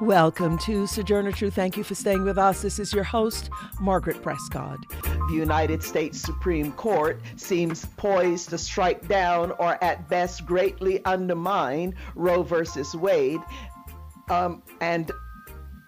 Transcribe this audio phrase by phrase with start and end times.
[0.00, 1.56] Welcome to Sojourner Truth.
[1.56, 2.62] Thank you for staying with us.
[2.62, 4.78] This is your host, Margaret Prescott.
[5.02, 11.94] The United States Supreme Court seems poised to strike down or at best greatly undermine
[12.14, 13.42] Roe versus Wade
[14.30, 15.12] um, and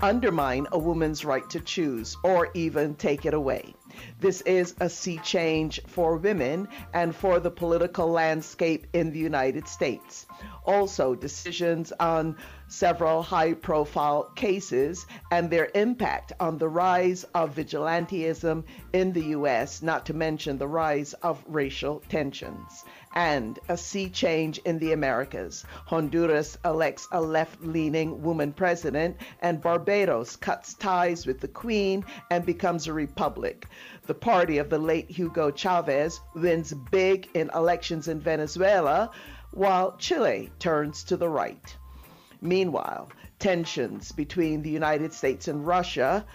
[0.03, 3.75] undermine a woman's right to choose or even take it away.
[4.21, 9.69] This is a sea change for women and for the political landscape in the United
[9.69, 10.27] States.
[10.65, 12.37] Also, decisions on
[12.69, 19.83] several high profile cases and their impact on the rise of vigilantism in the U.S.,
[19.83, 22.85] not to mention the rise of racial tensions
[23.15, 25.65] and a sea change in the Americas.
[25.87, 32.47] Honduras elects a left leaning woman president, and Barbados cuts ties with the Queen and
[32.47, 33.67] becomes a republic.
[34.07, 39.11] The party of the late Hugo Chavez wins big in elections in Venezuela,
[39.53, 41.77] while Chile turns to the right.
[42.41, 46.27] Meanwhile, tensions between the United States and Russia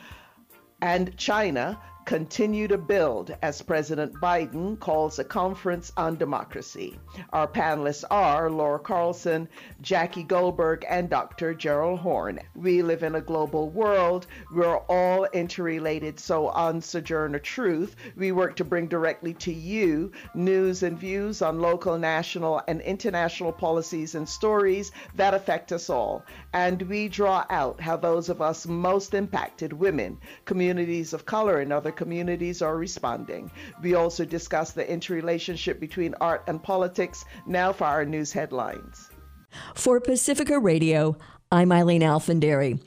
[0.82, 6.98] and China continue to build as President Biden calls a conference on democracy.
[7.34, 9.50] Our panelists are Laura Carlsen,
[9.82, 11.54] Jackie Goldberg, and Dr.
[11.54, 12.40] Gerald Horne.
[12.56, 14.26] We live in a global world.
[14.54, 16.18] We're all interrelated.
[16.18, 21.60] So on Sojourner Truth, we work to bring directly to you news and views on
[21.60, 26.24] local, national, and international policies and stories that affect us all.
[26.54, 31.74] And we draw out how those of us most impacted, women, communities of color, and
[31.74, 33.52] other communities are responding.
[33.81, 37.26] We also discuss the interrelationship between art and politics.
[37.45, 39.09] Now for our news headlines.
[39.76, 41.17] For Pacifica Radio,
[41.52, 42.80] I'm Aileen Alfandary.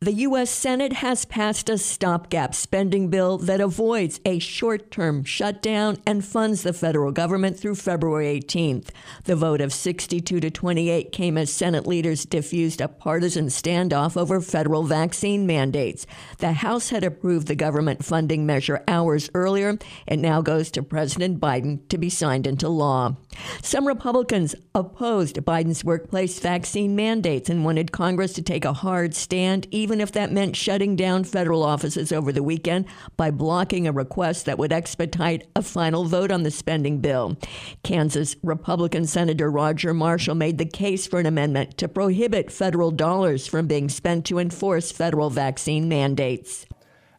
[0.00, 0.48] The U.S.
[0.48, 6.62] Senate has passed a stopgap spending bill that avoids a short term shutdown and funds
[6.62, 8.90] the federal government through February 18th.
[9.24, 14.40] The vote of 62 to 28 came as Senate leaders diffused a partisan standoff over
[14.40, 16.06] federal vaccine mandates.
[16.38, 19.78] The House had approved the government funding measure hours earlier.
[20.06, 23.16] It now goes to President Biden to be signed into law.
[23.62, 29.66] Some Republicans opposed Biden's workplace vaccine mandates and wanted Congress to take a hard stand,
[29.72, 34.46] even if that meant shutting down federal offices over the weekend by blocking a request
[34.46, 37.36] that would expedite a final vote on the spending bill.
[37.82, 43.46] Kansas Republican Senator Roger Marshall made the case for an amendment to prohibit federal dollars
[43.46, 46.66] from being spent to enforce federal vaccine mandates.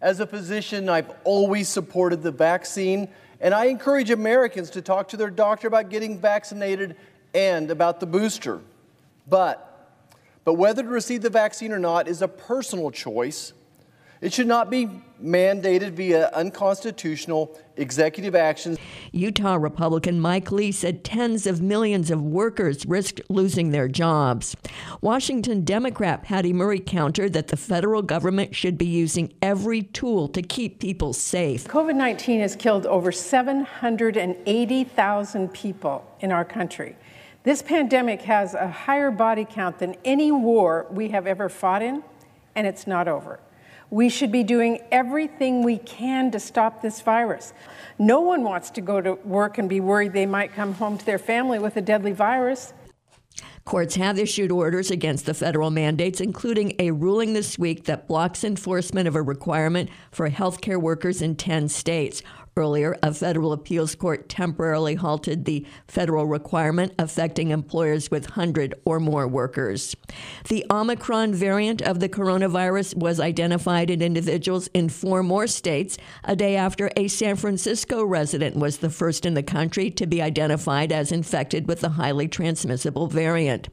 [0.02, 3.10] As a physician, I've always supported the vaccine,
[3.42, 6.96] and I encourage Americans to talk to their doctor about getting vaccinated
[7.34, 8.62] and about the booster.
[9.28, 9.69] But
[10.44, 13.54] but whether to receive the vaccine or not is a personal choice.
[14.22, 14.90] It should not be
[15.24, 18.78] mandated via unconstitutional executive actions.
[19.14, 24.58] Utah Republican Mike Lee said tens of millions of workers risked losing their jobs.
[25.00, 30.42] Washington Democrat Patty Murray countered that the federal government should be using every tool to
[30.42, 31.66] keep people safe.
[31.66, 36.98] COVID 19 has killed over 780,000 people in our country.
[37.50, 42.04] This pandemic has a higher body count than any war we have ever fought in,
[42.54, 43.40] and it's not over.
[43.90, 47.54] We should be doing everything we can to stop this virus.
[47.98, 51.06] No one wants to go to work and be worried they might come home to
[51.08, 52.72] their family with a deadly virus.
[53.66, 58.44] Courts have issued orders against the federal mandates, including a ruling this week that blocks
[58.44, 62.22] enforcement of a requirement for healthcare workers in 10 states.
[62.56, 69.00] Earlier, a federal appeals court temporarily halted the federal requirement affecting employers with 100 or
[69.00, 69.96] more workers.
[70.48, 76.36] The Omicron variant of the coronavirus was identified in individuals in four more states a
[76.36, 80.92] day after a San Francisco resident was the first in the country to be identified
[80.92, 83.70] as infected with the highly transmissible variant.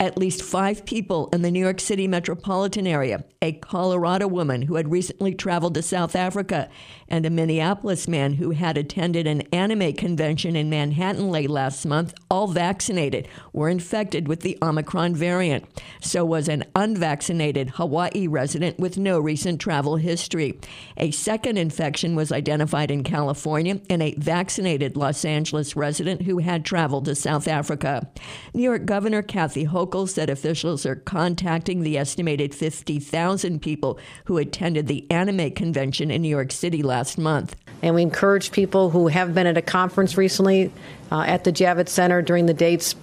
[0.00, 4.74] At least five people in the New York City metropolitan area, a Colorado woman who
[4.74, 6.68] had recently traveled to South Africa,
[7.08, 12.14] and a Minneapolis man who had attended an anime convention in Manhattan late last month,
[12.30, 15.64] all vaccinated, were infected with the Omicron variant.
[16.00, 20.58] So was an unvaccinated Hawaii resident with no recent travel history.
[20.96, 26.64] A second infection was identified in California in a vaccinated Los Angeles resident who had
[26.64, 28.10] traveled to South Africa.
[28.54, 34.86] New York Governor Kathy Hochul said officials are contacting the estimated 50,000 people who attended
[34.86, 37.56] the anime convention in New York City last month.
[37.82, 40.72] And we encourage people who have been at a conference recently
[41.12, 42.94] uh, at the Javits Center during the dates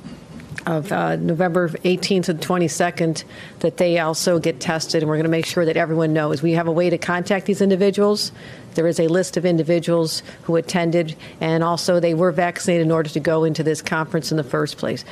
[0.66, 3.24] of uh, November 18th and 22nd
[3.60, 6.42] that they also get tested, and we're going to make sure that everyone knows.
[6.42, 8.32] We have a way to contact these individuals.
[8.76, 13.10] There is a list of individuals who attended, and also they were vaccinated in order
[13.10, 15.04] to go into this conference in the first place.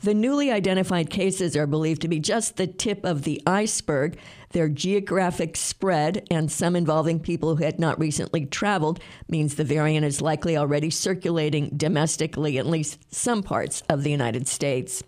[0.00, 4.18] The newly identified cases are believed to be just the tip of the iceberg.
[4.50, 10.06] Their geographic spread and some involving people who had not recently traveled means the variant
[10.06, 15.02] is likely already circulating domestically, at least some parts of the United States.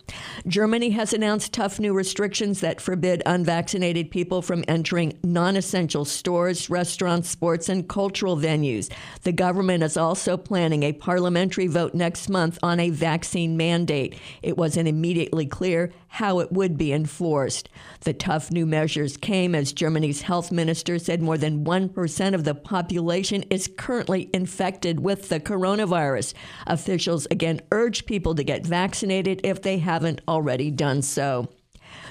[0.47, 6.69] Germany has announced tough new restrictions that forbid unvaccinated people from entering non essential stores,
[6.69, 8.91] restaurants, sports, and cultural venues.
[9.23, 14.19] The government is also planning a parliamentary vote next month on a vaccine mandate.
[14.43, 17.69] It wasn't immediately clear how it would be enforced.
[18.01, 22.55] The tough new measures came as Germany's health minister said more than 1% of the
[22.55, 26.35] population is currently infected with the coronavirus.
[26.67, 31.49] Officials again urge people to get vaccinated if they haven't already done so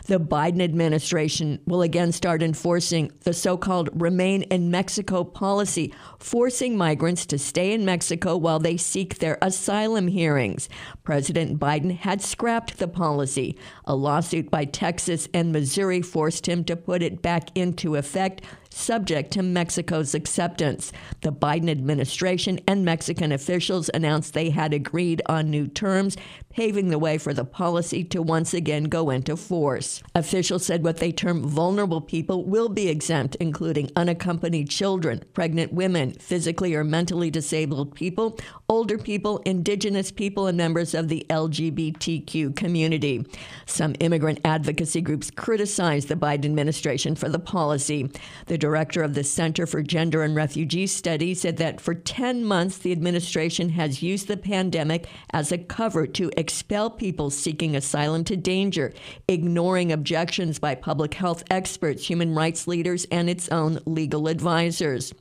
[0.09, 6.75] the Biden administration will again start enforcing the so called Remain in Mexico policy, forcing
[6.75, 10.67] migrants to stay in Mexico while they seek their asylum hearings.
[11.03, 13.55] President Biden had scrapped the policy.
[13.85, 19.31] A lawsuit by Texas and Missouri forced him to put it back into effect subject
[19.31, 20.91] to Mexico's acceptance.
[21.21, 26.15] The Biden administration and Mexican officials announced they had agreed on new terms,
[26.49, 30.03] paving the way for the policy to once again go into force.
[30.15, 36.11] Officials said what they term vulnerable people will be exempt, including unaccompanied children, pregnant women,
[36.13, 38.37] physically or mentally disabled people,
[38.67, 43.25] older people, indigenous people, and members of the LGBTQ community.
[43.65, 48.11] Some immigrant advocacy groups criticized the Biden administration for the policy.
[48.47, 52.77] The director of the Center for Gender and Refugee Studies said that for 10 months,
[52.77, 58.35] the administration has used the pandemic as a cover to expel people seeking asylum to
[58.35, 58.93] danger,
[59.27, 65.13] ignoring objections by public health experts, human rights leaders, and its own legal advisors.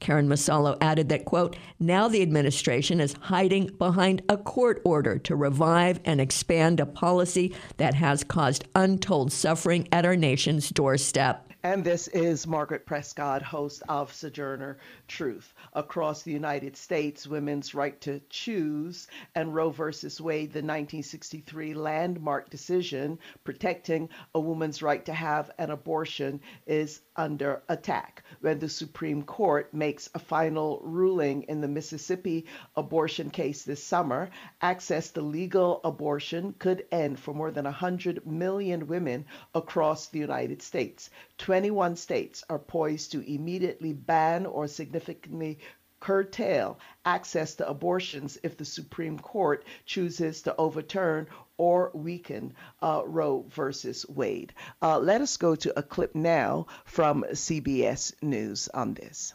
[0.00, 5.36] Karen Musalo added that, quote, now the administration is hiding behind a court order to
[5.36, 11.53] revive and expand a policy that has caused untold suffering at our nation's doorstep.
[11.64, 14.76] And this is Margaret Prescott, host of Sojourner
[15.08, 15.53] Truth.
[15.76, 22.48] Across the United States, women's right to choose and Roe versus Wade, the 1963 landmark
[22.48, 29.24] decision protecting a woman's right to have an abortion, is under attack when the Supreme
[29.24, 34.30] Court makes a final ruling in the Mississippi abortion case this summer.
[34.60, 39.24] Access to legal abortion could end for more than 100 million women
[39.56, 41.10] across the United States.
[41.38, 45.58] 21 states are poised to immediately ban or significantly
[46.04, 52.52] curtail access to abortions if the Supreme Court chooses to overturn or weaken
[52.82, 54.52] uh, Roe versus Wade.
[54.82, 59.32] Uh, let us go to a clip now from CBS News on this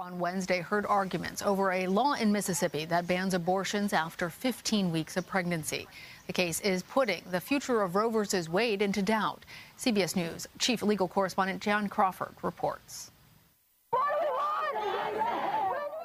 [0.00, 5.18] on Wednesday heard arguments over a law in Mississippi that bans abortions after 15 weeks
[5.18, 5.86] of pregnancy.
[6.26, 8.48] The case is putting the future of Roe v.
[8.48, 9.44] Wade into doubt.
[9.78, 13.09] CBS News chief legal correspondent Jan Crawford reports.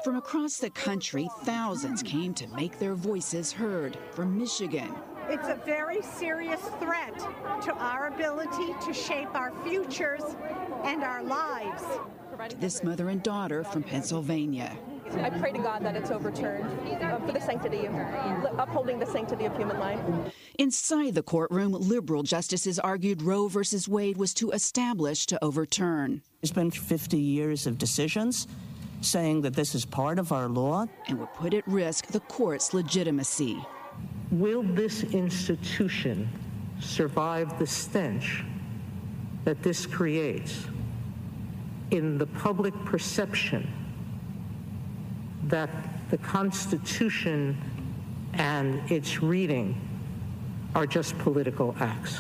[0.06, 3.98] From across the country, thousands came to make their voices heard.
[4.12, 4.94] From Michigan,
[5.28, 7.18] it's a very serious threat
[7.64, 10.22] to our ability to shape our futures
[10.84, 11.82] and our lives.
[12.50, 14.78] To this mother and daughter from Pennsylvania.
[15.18, 16.66] I pray to God that it's overturned
[17.02, 17.96] um, for the sanctity of
[18.60, 20.00] upholding the sanctity of human life.
[20.60, 26.22] Inside the courtroom, liberal justices argued Roe versus Wade was too established to overturn.
[26.44, 28.46] It's been 50 years of decisions
[29.02, 32.74] saying that this is part of our law and would put at risk the court's
[32.74, 33.64] legitimacy.
[34.32, 36.28] Will this institution
[36.80, 38.44] survive the stench
[39.44, 40.66] that this creates
[41.92, 43.72] in the public perception
[45.44, 45.70] that
[46.10, 47.56] the Constitution
[48.34, 49.80] and its reading
[50.74, 52.20] are just political acts?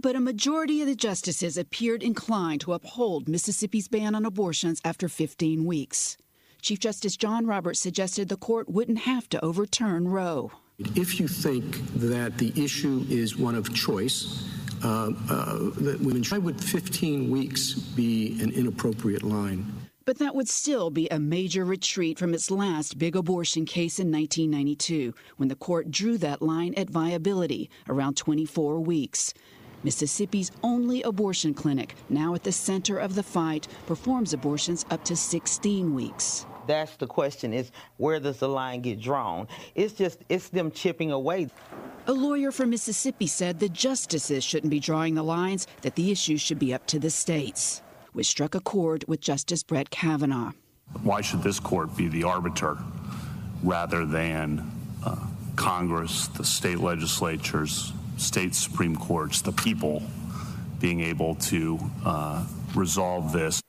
[0.00, 5.10] But a majority of the justices appeared inclined to uphold Mississippi's ban on abortions after
[5.10, 6.16] 15 weeks.
[6.62, 10.52] Chief Justice John Roberts suggested the court wouldn't have to overturn Roe.
[10.78, 14.48] If you think that the issue is one of choice,
[14.82, 19.70] uh, uh, that women, why would 15 weeks be an inappropriate line?
[20.06, 24.10] But that would still be a major retreat from its last big abortion case in
[24.10, 29.34] 1992, when the court drew that line at viability, around 24 weeks.
[29.82, 35.16] Mississippi's only abortion clinic, now at the center of the fight, performs abortions up to
[35.16, 36.46] 16 weeks.
[36.66, 39.48] that's the question is where does the line get drawn?
[39.74, 41.48] It's just, it's them chipping away.
[42.06, 46.40] A lawyer from Mississippi said the justices shouldn't be drawing the lines, that the issues
[46.40, 47.82] should be up to the states,
[48.12, 50.52] which struck a chord with Justice Brett Kavanaugh.
[51.02, 52.76] Why should this court be the arbiter
[53.62, 54.70] rather than
[55.04, 55.16] uh,
[55.56, 60.02] Congress, the state legislatures, state Supreme Courts, the people
[60.78, 63.62] being able to uh, resolve this?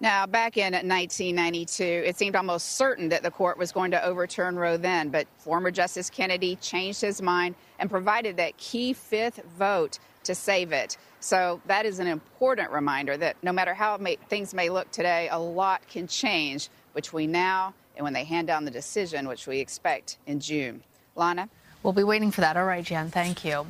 [0.00, 4.56] Now, back in 1992, it seemed almost certain that the court was going to overturn
[4.56, 10.00] Roe then, but former Justice Kennedy changed his mind and provided that key fifth vote
[10.24, 10.96] to save it.
[11.20, 15.28] So that is an important reminder that no matter how may, things may look today,
[15.30, 19.60] a lot can change between now and when they hand down the decision, which we
[19.60, 20.82] expect in June.
[21.14, 21.48] Lana?
[21.82, 22.56] We'll be waiting for that.
[22.56, 23.66] All right, Jan, thank you.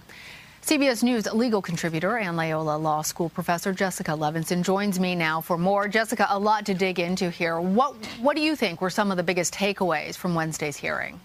[0.62, 5.59] CBS News legal contributor and Loyola Law School professor Jessica Levinson joins me now for
[5.59, 5.88] more.
[5.88, 7.61] Jessica, a lot to dig into here.
[7.61, 11.19] What what do you think were some of the biggest takeaways from Wednesday's hearing?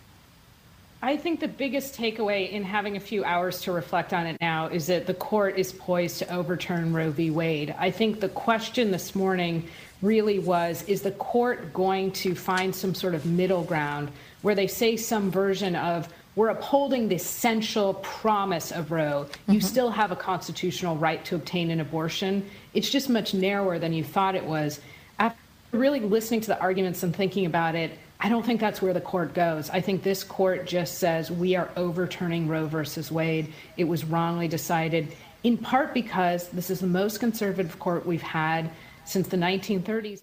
[1.03, 4.67] I think the biggest takeaway in having a few hours to reflect on it now
[4.67, 7.29] is that the court is poised to overturn Roe v.
[7.29, 7.75] Wade.
[7.77, 9.67] I think the question this morning
[10.01, 14.09] really was is the court going to find some sort of middle ground
[14.41, 19.25] where they say some version of we're upholding the essential promise of Roe.
[19.47, 19.59] You mm-hmm.
[19.59, 22.47] still have a constitutional right to obtain an abortion.
[22.75, 24.79] It's just much narrower than you thought it was.
[25.17, 25.39] After
[25.71, 29.01] really listening to the arguments and thinking about it, I don't think that's where the
[29.01, 29.71] court goes.
[29.71, 33.51] I think this court just says we are overturning Roe versus Wade.
[33.75, 35.13] It was wrongly decided,
[35.43, 38.69] in part because this is the most conservative court we've had
[39.05, 40.21] since the 1930s.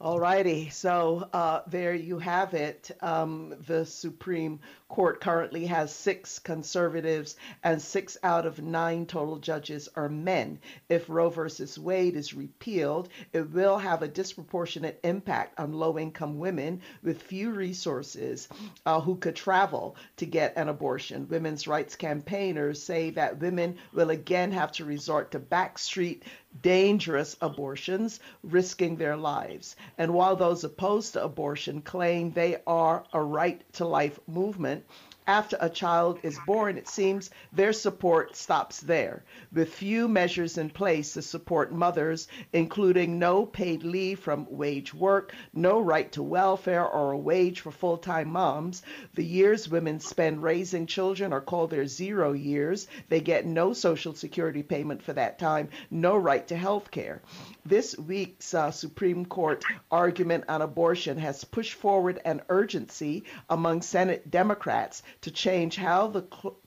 [0.00, 0.70] All righty.
[0.70, 2.90] So uh, there you have it.
[3.00, 9.88] Um, the Supreme Court currently has six conservatives, and six out of nine total judges
[9.96, 10.60] are men.
[10.88, 16.38] If Roe versus Wade is repealed, it will have a disproportionate impact on low income
[16.38, 18.48] women with few resources
[18.86, 21.26] uh, who could travel to get an abortion.
[21.28, 26.22] Women's rights campaigners say that women will again have to resort to backstreet
[26.62, 29.76] dangerous abortions, risking their lives.
[29.98, 34.84] And while those opposed to abortion claim they are a right to life movement,
[35.26, 40.68] after a child is born, it seems their support stops there, with few measures in
[40.68, 46.86] place to support mothers, including no paid leave from wage work, no right to welfare
[46.86, 48.82] or a wage for full time moms.
[49.14, 52.86] The years women spend raising children are called their zero years.
[53.08, 57.22] They get no Social Security payment for that time, no right to health care.
[57.64, 64.30] This week's uh, Supreme Court argument on abortion has pushed forward an urgency among Senate
[64.30, 66.20] Democrats to change how the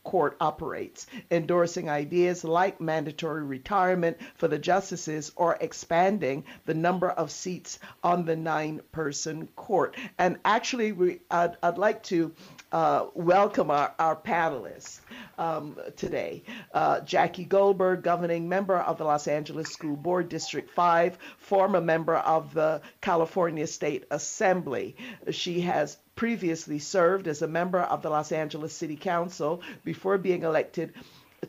[0.03, 7.29] court operates, endorsing ideas like mandatory retirement for the justices or expanding the number of
[7.29, 9.95] seats on the nine person court.
[10.17, 12.33] And actually, we, I'd, I'd like to
[12.71, 15.01] uh, welcome our, our panelists
[15.37, 16.41] um, today.
[16.73, 22.15] Uh, Jackie Goldberg, governing member of the Los Angeles School Board District 5, former member
[22.15, 24.95] of the California State Assembly.
[25.29, 30.43] She has previously served as a member of the Los Angeles City Council before being
[30.43, 30.93] elected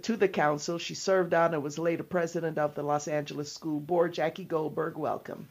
[0.02, 0.78] to the council.
[0.78, 4.12] She served on and was later president of the Los Angeles School Board.
[4.12, 5.48] Jackie Goldberg, welcome.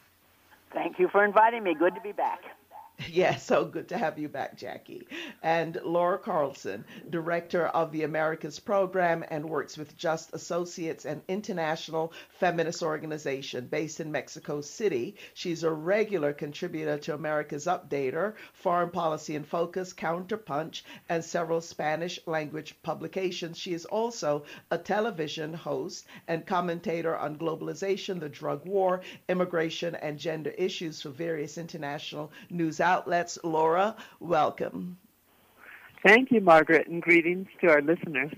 [0.71, 1.73] Thank you for inviting me.
[1.73, 2.41] Good to be back.
[3.11, 5.07] Yeah, so good to have you back, Jackie.
[5.43, 12.11] And Laura Carlsen, director of the Americas program and works with Just Associates, an international
[12.39, 15.15] feminist organization based in Mexico City.
[15.35, 22.19] She's a regular contributor to America's Updater, Foreign Policy in Focus, Counterpunch, and several Spanish
[22.25, 23.57] language publications.
[23.57, 30.17] She is also a television host and commentator on globalization, the drug war, immigration, and
[30.19, 32.86] gender issues for various international news outlets.
[33.43, 34.97] Laura, welcome.
[36.05, 38.31] Thank you, Margaret, and greetings to our listeners.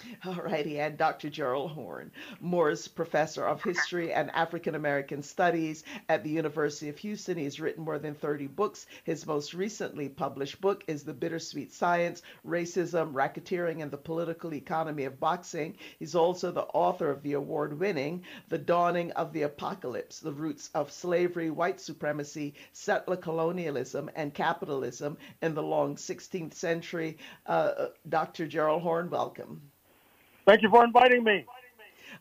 [0.24, 1.28] All righty, and Dr.
[1.28, 7.36] Gerald Horne, Moores Professor of History and African American Studies at the University of Houston.
[7.36, 8.86] He's written more than 30 books.
[9.02, 15.04] His most recently published book is The Bittersweet Science Racism, Racketeering, and the Political Economy
[15.04, 15.76] of Boxing.
[15.98, 20.70] He's also the author of the award winning The Dawning of the Apocalypse The Roots
[20.74, 27.18] of Slavery, White Supremacy, Settler Colonialism, and Capitalism in the Long 16th Century.
[27.46, 28.46] Uh, Dr.
[28.46, 29.60] Gerald Horne, welcome.
[30.48, 31.44] Thank you for inviting me.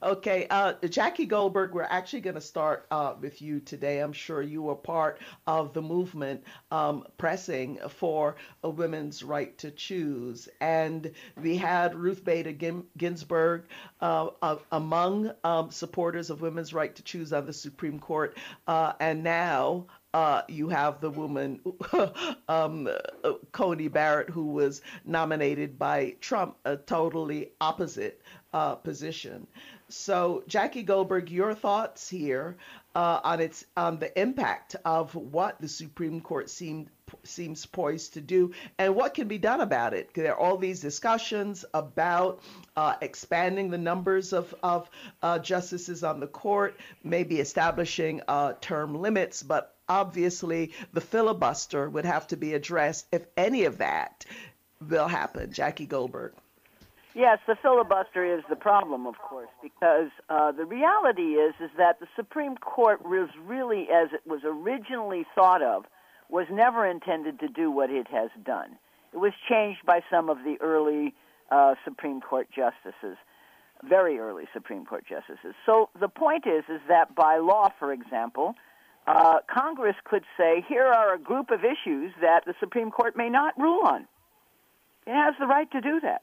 [0.04, 4.00] Okay, uh, Jackie Goldberg, we're actually going to start uh, with you today.
[4.00, 9.72] I'm sure you were part of the movement um, pressing for a women's right to
[9.72, 10.50] choose.
[10.60, 11.10] And
[11.42, 12.52] we had Ruth Bader
[12.98, 13.64] Ginsburg
[14.02, 18.38] uh, among um, supporters of women's right to choose on the Supreme Court.
[18.68, 19.86] Uh, and now
[20.18, 21.60] uh, you have the woman,
[22.50, 22.90] um,
[23.24, 23.34] uh,
[23.90, 28.20] Barrett, who was nominated by Trump, a totally opposite
[28.52, 29.46] uh, position.
[29.90, 32.58] So, Jackie Goldberg, your thoughts here
[32.96, 36.90] uh, on its on the impact of what the Supreme Court seemed
[37.24, 40.16] seems poised to do, and what can be done about it.
[40.16, 42.42] There are all these discussions about
[42.76, 44.90] uh, expanding the numbers of of
[45.22, 52.06] uh, justices on the court, maybe establishing uh, term limits, but obviously the filibuster would
[52.06, 54.26] have to be addressed if any of that
[54.88, 55.52] will happen.
[55.52, 56.34] Jackie Goldberg.
[57.16, 62.00] Yes, the filibuster is the problem, of course, because uh, the reality is is that
[62.00, 65.86] the Supreme Court was really, as it was originally thought of,
[66.30, 68.78] was never intended to do what it has done.
[69.14, 71.16] It was changed by some of the early
[71.50, 73.18] uh, Supreme Court justices,
[73.84, 75.56] very early Supreme Court justices.
[75.66, 78.54] So the point is, is that by law, for example,
[79.08, 83.30] uh, Congress could say, here are a group of issues that the Supreme Court may
[83.30, 84.08] not rule on.
[85.06, 86.22] It has the right to do that.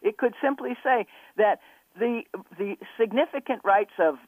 [0.00, 1.06] It could simply say
[1.36, 1.60] that
[1.98, 2.22] the
[2.56, 4.18] the significant rights of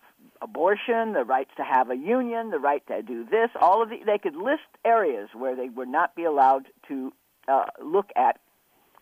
[0.43, 3.99] abortion, the rights to have a union, the right to do this, all of the
[4.05, 7.13] they could list areas where they would not be allowed to
[7.47, 8.41] uh, look at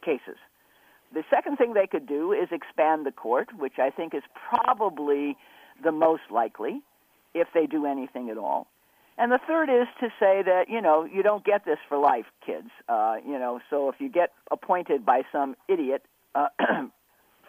[0.05, 0.37] cases.
[1.13, 5.37] The second thing they could do is expand the court, which I think is probably
[5.83, 6.83] the most likely
[7.35, 8.69] if they do anything at all.
[9.21, 12.25] And the third is to say that you know you don't get this for life,
[12.45, 12.71] kids.
[12.89, 16.03] Uh, you know, so if you get appointed by some idiot
[16.35, 16.49] uh,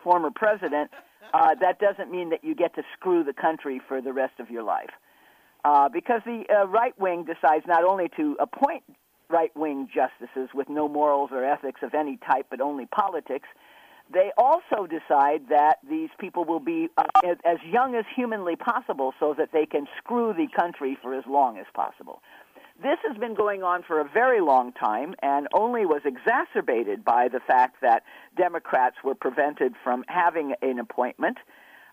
[0.03, 0.91] former president,
[1.33, 4.51] uh, that doesn't mean that you get to screw the country for the rest of
[4.51, 4.89] your life.
[5.63, 8.83] Uh, because the uh, right wing decides not only to appoint
[9.29, 13.47] right wing justices with no morals or ethics of any type, but only politics,
[14.13, 17.03] they also decide that these people will be uh,
[17.45, 21.57] as young as humanly possible so that they can screw the country for as long
[21.57, 22.21] as possible.
[22.81, 27.27] This has been going on for a very long time and only was exacerbated by
[27.27, 28.03] the fact that
[28.35, 31.37] Democrats were prevented from having an appointment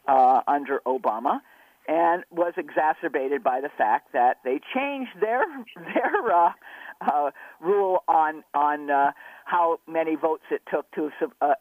[0.06, 1.40] uh, under Obama
[1.86, 5.44] and was exacerbated by the fact that they changed their
[5.76, 6.52] their uh,
[7.00, 9.12] uh, rule on on uh,
[9.44, 11.54] how many votes it took to uh, uh,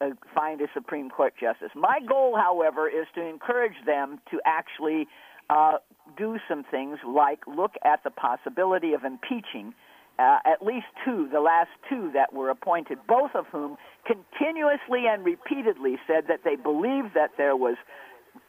[0.00, 1.70] uh, find a Supreme Court justice.
[1.74, 5.06] My goal, however, is to encourage them to actually
[5.48, 5.78] uh,
[6.16, 9.74] do some things like look at the possibility of impeaching
[10.20, 15.24] uh, at least two, the last two that were appointed, both of whom continuously and
[15.24, 17.76] repeatedly said that they believed that there was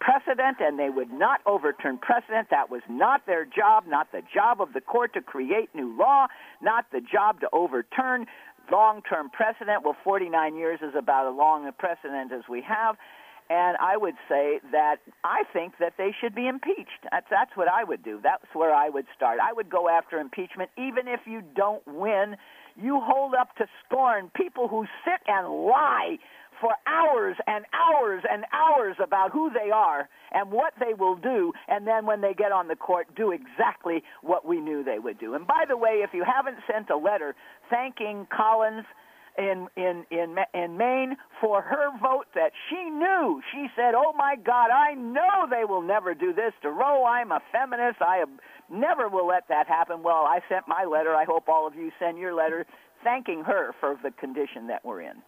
[0.02, 2.50] precedent and they would not overturn precedent.
[2.50, 6.28] That was not their job, not the job of the court to create new law,
[6.62, 8.26] not the job to overturn
[8.72, 9.86] long term precedent.
[9.86, 12.98] Well, 49 years is about as long a precedent as we have.
[13.50, 17.04] And I would say that I think that they should be impeached.
[17.12, 18.20] That's, that's what I would do.
[18.24, 19.40] That's where I would start.
[19.44, 22.38] I would go after impeachment, even if you don't win.
[22.82, 26.18] You hold up to scorn people who sit and lie
[26.62, 31.52] for hours and hours and hours about who they are and what they will do,
[31.68, 35.20] and then when they get on the court, do exactly what we knew they would
[35.20, 35.34] do.
[35.34, 37.36] And by the way, if you haven't sent a letter
[37.70, 38.86] thanking Collins
[39.38, 43.42] in in in in Maine for her vote that she knew.
[43.52, 47.06] She said, "Oh my God, I know they will never do this to Roe.
[47.06, 48.02] I'm a feminist.
[48.02, 48.24] I
[48.70, 51.16] never will let that happen." Well, I sent my letter.
[51.16, 52.66] I hope all of you send your letter
[53.04, 55.22] thanking her for the condition that we're in.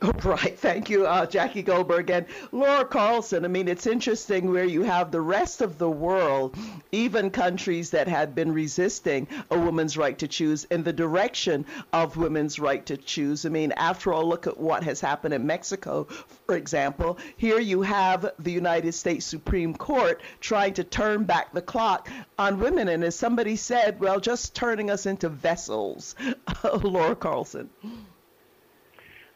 [0.24, 0.58] Right.
[0.58, 2.10] Thank you, uh, Jackie Goldberg.
[2.10, 6.56] And Laura Carlsen, I mean, it's interesting where you have the rest of the world,
[6.92, 12.16] even countries that had been resisting a woman's right to choose, in the direction of
[12.16, 13.44] women's right to choose.
[13.44, 16.04] I mean, after all, look at what has happened in Mexico,
[16.46, 17.18] for example.
[17.36, 22.08] Here you have the United States Supreme Court trying to turn back the clock
[22.38, 22.88] on women.
[22.88, 26.14] And as somebody said, well, just turning us into vessels.
[26.82, 27.68] Laura Carlsen.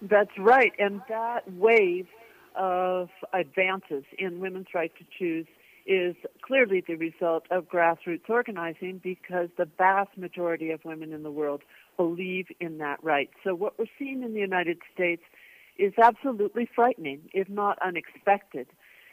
[0.02, 0.72] That's right.
[0.78, 2.06] And that wave
[2.56, 5.46] of advances in women's right to choose
[5.86, 11.30] is clearly the result of grassroots organizing because the vast majority of women in the
[11.30, 11.62] world
[11.96, 13.30] believe in that right.
[13.42, 15.22] So what we're seeing in the United States
[15.78, 18.68] is absolutely frightening, if not unexpected.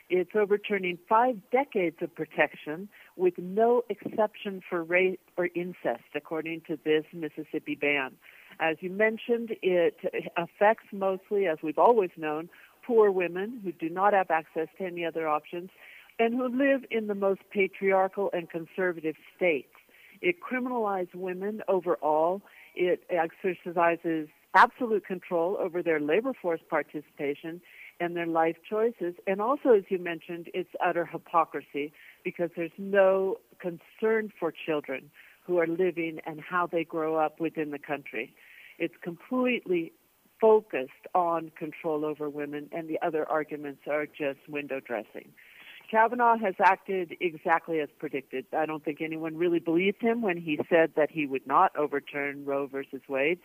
[0.09, 2.89] It's overturning five decades of protection
[3.21, 8.13] with no exception for rape or incest, according to this Mississippi ban.
[8.59, 9.97] As you mentioned, it
[10.35, 12.49] affects mostly, as we've always known,
[12.85, 15.69] poor women who do not have access to any other options
[16.17, 19.73] and who live in the most patriarchal and conservative states.
[20.21, 22.41] It criminalizes women overall.
[22.75, 27.61] It exercises absolute control over their labor force participation
[28.01, 29.13] and their life choices.
[29.27, 35.11] And also, as you mentioned, it's utter hypocrisy because there's no concern for children
[35.45, 38.33] who are living and how they grow up within the country.
[38.79, 39.93] It's completely
[40.39, 45.31] focused on control over women, and the other arguments are just window dressing.
[45.89, 48.45] Kavanaugh has acted exactly as predicted.
[48.57, 52.45] I don't think anyone really believed him when he said that he would not overturn
[52.45, 53.39] Roe versus Wade,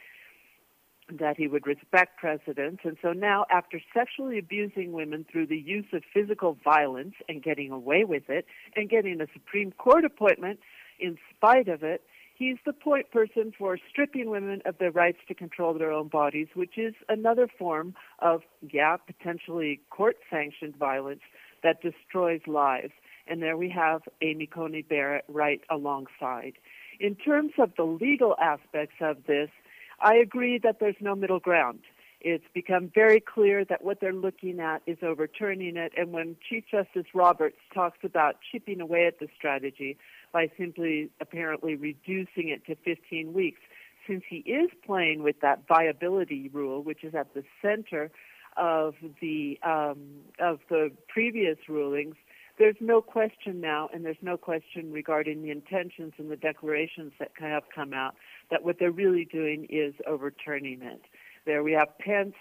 [1.13, 2.83] that he would respect precedents.
[2.85, 7.71] And so now, after sexually abusing women through the use of physical violence and getting
[7.71, 10.59] away with it, and getting a Supreme Court appointment
[10.99, 12.03] in spite of it,
[12.35, 16.49] he's the point person for stripping women of their rights to control their own bodies,
[16.55, 18.43] which is another form of,
[18.73, 21.23] yeah, potentially court sanctioned violence
[21.63, 22.93] that destroys lives.
[23.29, 26.55] And there we have Amy Coney Barrett right alongside.
[27.01, 29.51] In terms of the legal aspects of this,
[30.01, 31.81] I agree that there's no middle ground.
[32.21, 35.93] It's become very clear that what they're looking at is overturning it.
[35.97, 39.97] And when Chief Justice Roberts talks about chipping away at the strategy
[40.33, 43.61] by simply apparently reducing it to 15 weeks,
[44.07, 48.11] since he is playing with that viability rule, which is at the center
[48.57, 49.99] of the um,
[50.39, 52.17] of the previous rulings,
[52.59, 57.31] there's no question now, and there's no question regarding the intentions and the declarations that
[57.39, 58.15] have come out
[58.51, 61.03] that what they're really doing is overturning it.
[61.45, 62.35] There we have Pence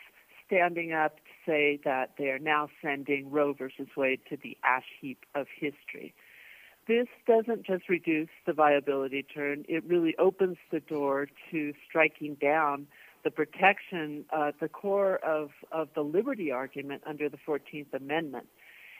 [0.46, 4.86] standing up to say that they are now sending Roe versus Wade to the ash
[5.00, 6.14] heap of history.
[6.88, 12.88] This doesn't just reduce the viability turn, it really opens the door to striking down
[13.24, 18.46] the protection uh, the core of, of the liberty argument under the 14th Amendment.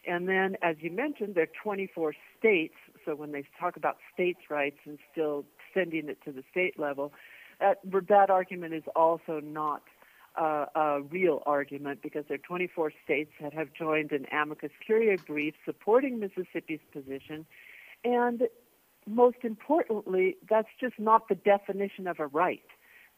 [0.08, 2.76] And then, as you mentioned, there are 24 states.
[3.06, 7.14] So when they talk about states' rights and still sending it to the state level,
[7.60, 9.84] that, that argument is also not
[10.40, 15.18] uh, a real argument because there are 24 states that have joined an amicus curiae
[15.26, 17.46] brief supporting Mississippi's position.
[18.04, 18.44] And
[19.08, 22.66] most importantly, that's just not the definition of a right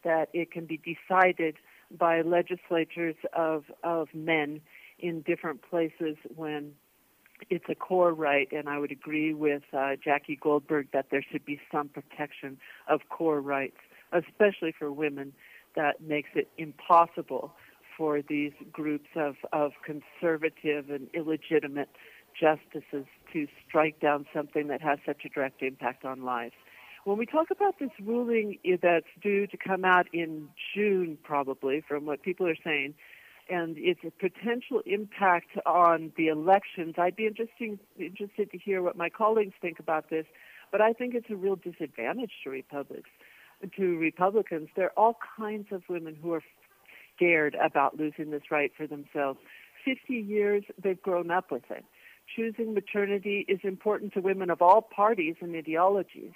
[0.04, 1.56] that it can be decided
[1.96, 4.60] by legislatures of, of men
[4.98, 6.72] in different places when
[7.50, 11.44] it's a core right, and I would agree with uh, Jackie Goldberg that there should
[11.44, 13.78] be some protection of core rights,
[14.12, 15.32] especially for women.
[15.76, 17.52] That makes it impossible
[17.96, 21.90] for these groups of, of conservative and illegitimate
[22.38, 26.54] justices to strike down something that has such a direct impact on lives.
[27.04, 32.06] When we talk about this ruling that's due to come out in June, probably, from
[32.06, 32.94] what people are saying,
[33.48, 38.96] and its a potential impact on the elections, I'd be interesting, interested to hear what
[38.96, 40.26] my colleagues think about this.
[40.70, 43.06] But I think it's a real disadvantage to Republicans.
[43.76, 46.42] To Republicans, there are all kinds of women who are
[47.16, 49.38] scared about losing this right for themselves.
[49.84, 51.84] 50 years, they've grown up with it.
[52.36, 56.32] Choosing maternity is important to women of all parties and ideologies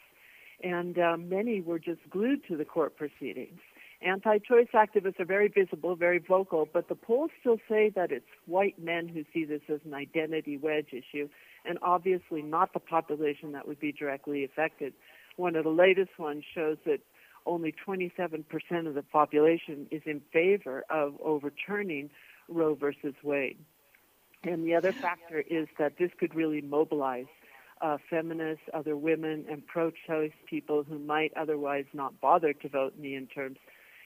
[0.62, 3.60] and um, many were just glued to the court proceedings.
[4.04, 8.26] Anti choice activists are very visible, very vocal, but the polls still say that it's
[8.46, 11.28] white men who see this as an identity wedge issue,
[11.64, 14.92] and obviously not the population that would be directly affected.
[15.36, 16.98] One of the latest ones shows that
[17.46, 18.44] only 27%
[18.86, 22.10] of the population is in favor of overturning
[22.48, 23.58] Roe versus Wade.
[24.44, 27.26] And the other factor is that this could really mobilize
[27.80, 33.02] uh, feminists, other women, and pro-choice people who might otherwise not bother to vote in
[33.02, 33.56] the midterms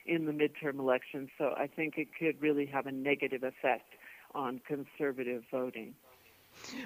[0.07, 1.29] in the midterm elections.
[1.37, 3.93] So I think it could really have a negative effect
[4.33, 5.93] on conservative voting.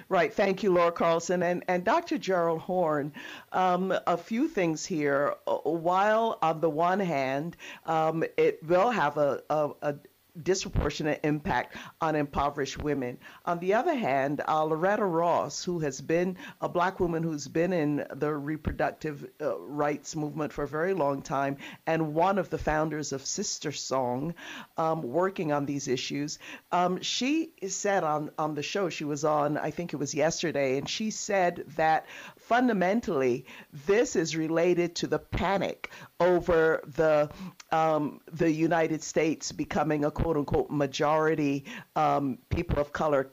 [0.08, 0.32] Right.
[0.32, 1.42] Thank you, Laura Carlsen.
[1.42, 2.18] And, and Dr.
[2.18, 3.12] Gerald Horne,
[3.52, 5.34] um, a few things here.
[5.46, 7.56] While, on the one hand,
[7.86, 9.94] um, it will have a, a
[10.40, 13.18] disproportionate impact on impoverished women.
[13.44, 17.72] On the other hand, uh, Loretta Ross, who has been a black woman who's been
[17.72, 22.58] in the reproductive uh, rights movement for a very long time and one of the
[22.58, 24.34] founders of SisterSong,
[24.76, 26.38] um, working on these issues,
[26.70, 30.78] um, she said on, on the show, she was on, I think it was yesterday,
[30.78, 33.46] and she said that fundamentally
[33.86, 35.90] this is related to the panic
[36.22, 37.28] over the
[37.70, 41.64] um, the United States becoming a quote unquote majority
[41.96, 43.24] um, people of color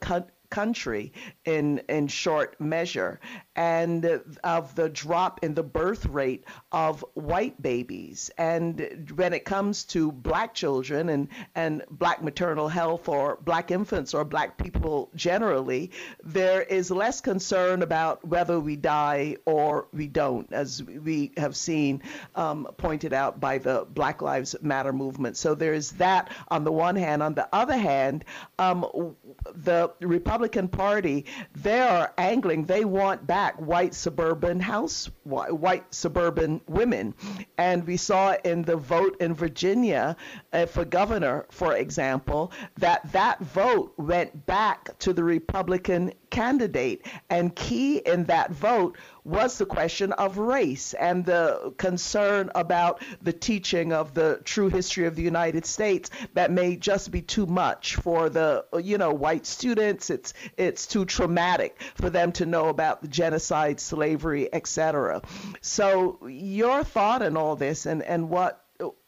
[0.50, 1.12] country
[1.44, 3.20] in in short measure
[3.60, 8.30] and of the drop in the birth rate of white babies.
[8.38, 14.14] And when it comes to black children and, and black maternal health or black infants
[14.14, 15.90] or black people generally,
[16.24, 22.02] there is less concern about whether we die or we don't, as we have seen
[22.36, 25.36] um, pointed out by the Black Lives Matter movement.
[25.36, 27.22] So there's that on the one hand.
[27.22, 28.24] On the other hand,
[28.58, 29.16] um,
[29.54, 37.14] the Republican Party, they are angling, they want back white suburban house, white suburban women.
[37.58, 40.16] And we saw in the vote in Virginia
[40.52, 47.06] uh, for governor, for example, that that vote went back to the Republican candidate.
[47.28, 53.32] And key in that vote was the question of race and the concern about the
[53.32, 57.96] teaching of the true history of the United States that may just be too much
[57.96, 63.02] for the you know white students it's it's too traumatic for them to know about
[63.02, 65.20] the genocide slavery etc
[65.60, 68.59] so your thought in all this and and what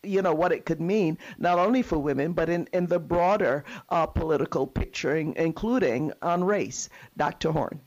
[0.03, 3.65] you know what it could mean not only for women but in, in the broader
[3.91, 7.81] uh, political picture including on race dr Horne.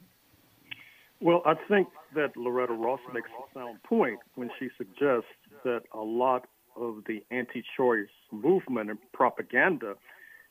[1.21, 5.27] well i think that Loretta Ross makes a sound point when she suggests
[5.63, 9.95] that a lot of the anti choice movement and propaganda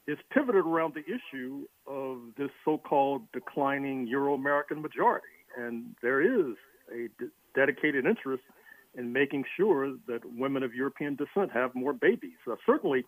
[0.06, 5.26] is pivoted around the issue of this so called declining Euro American majority.
[5.56, 6.56] And there is
[6.92, 7.08] a
[7.54, 8.42] dedicated interest
[8.96, 12.38] in making sure that women of European descent have more babies.
[12.50, 13.04] Uh, certainly,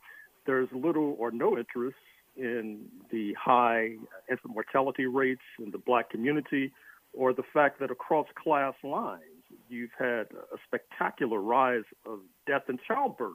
[0.47, 1.97] there's little or no interest
[2.37, 3.97] in the high
[4.31, 6.73] infant mortality rates in the black community
[7.13, 9.23] or the fact that across class lines,
[9.69, 13.35] you've had a spectacular rise of death and childbirth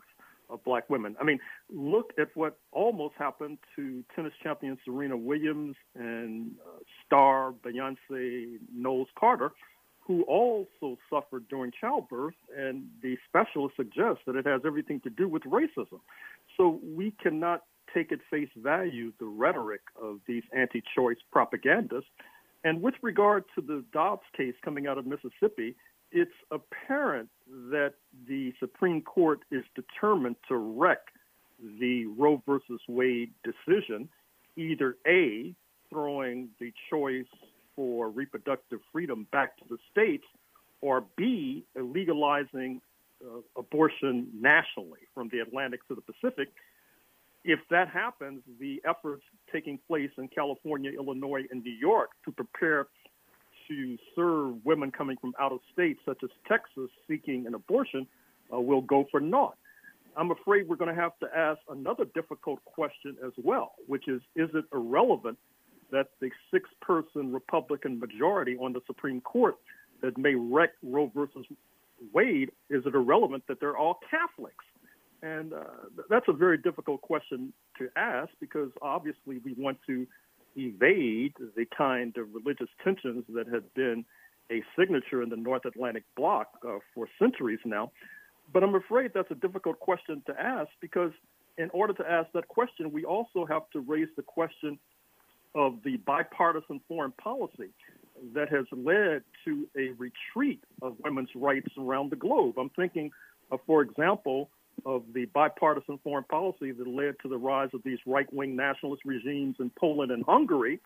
[0.49, 1.15] of black women.
[1.19, 1.39] I mean,
[1.73, 9.07] look at what almost happened to tennis champion Serena Williams and uh, star Beyonce Knowles
[9.17, 9.51] Carter,
[10.05, 12.35] who also suffered during childbirth.
[12.57, 15.99] And the specialist suggests that it has everything to do with racism.
[16.57, 22.09] So we cannot take at face value the rhetoric of these anti choice propagandists
[22.63, 25.75] and with regard to the Dobbs case coming out of Mississippi,
[26.11, 27.29] it's apparent
[27.69, 27.93] that
[28.27, 30.99] the Supreme Court is determined to wreck
[31.79, 34.09] the Roe versus Wade decision,
[34.57, 35.55] either A,
[35.89, 37.25] throwing the choice
[37.81, 40.25] for reproductive freedom back to the states,
[40.81, 42.79] or B, legalizing
[43.25, 46.49] uh, abortion nationally from the Atlantic to the Pacific
[47.43, 52.87] if that happens, the efforts taking place in California, Illinois, and New York to prepare
[53.67, 58.05] to serve women coming from out of state, such as Texas, seeking an abortion,
[58.53, 59.55] uh, will go for naught.
[60.17, 64.21] I'm afraid we're going to have to ask another difficult question as well, which is
[64.35, 65.37] is it irrelevant
[65.91, 69.55] that the six person Republican majority on the Supreme Court
[70.01, 71.45] that may wreck Roe versus
[72.13, 74.65] Wade, is it irrelevant that they're all Catholics?
[75.21, 75.63] And uh,
[76.09, 80.07] that's a very difficult question to ask because obviously we want to
[80.55, 84.03] evade the kind of religious tensions that have been
[84.51, 87.91] a signature in the North Atlantic bloc uh, for centuries now.
[88.51, 91.11] But I'm afraid that's a difficult question to ask because,
[91.57, 94.77] in order to ask that question, we also have to raise the question
[95.55, 97.69] of the bipartisan foreign policy
[98.33, 102.55] that has led to a retreat of women's rights around the globe.
[102.57, 103.11] I'm thinking,
[103.65, 104.49] for example,
[104.85, 109.03] of the bipartisan foreign policy that led to the rise of these right wing nationalist
[109.05, 110.79] regimes in Poland and Hungary,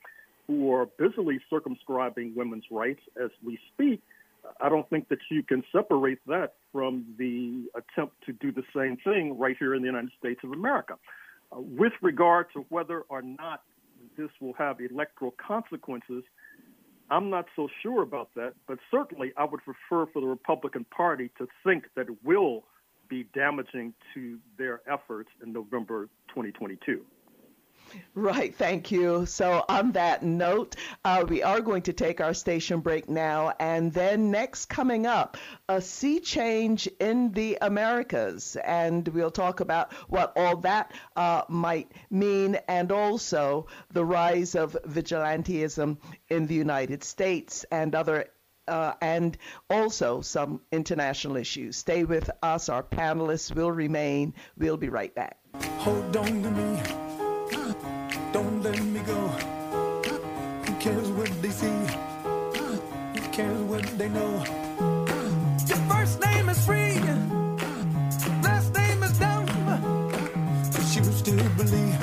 [0.48, 4.02] who are busily circumscribing women's rights as we speak.
[4.62, 8.98] I don't think that you can separate that from the attempt to do the same
[8.98, 10.96] thing right here in the United States of America.
[11.52, 13.64] Uh, with regard to whether or not
[14.18, 16.24] this will have electoral consequences,
[17.10, 21.30] I'm not so sure about that, but certainly I would prefer for the Republican Party
[21.38, 22.64] to think that it will
[23.08, 27.02] be damaging to their efforts in November 2022.
[28.14, 29.26] Right, thank you.
[29.26, 33.54] So, on that note, uh, we are going to take our station break now.
[33.60, 38.56] And then, next coming up, a sea change in the Americas.
[38.64, 44.78] And we'll talk about what all that uh, might mean and also the rise of
[44.88, 45.98] vigilantism
[46.30, 48.28] in the United States and other
[48.68, 49.38] uh, and
[49.70, 51.78] also some international issues.
[51.78, 52.70] Stay with us.
[52.70, 54.34] Our panelists will remain.
[54.58, 55.38] We'll be right back.
[55.80, 57.05] Hold on to me.
[58.86, 59.28] Don't let me go.
[60.66, 61.68] Who cares what they see?
[63.16, 64.44] Who cares what they know?
[65.66, 67.00] Your first name is free.
[68.44, 69.46] Last name is dumb.
[70.72, 72.02] But you still believe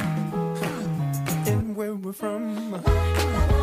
[1.47, 3.62] in where we're from.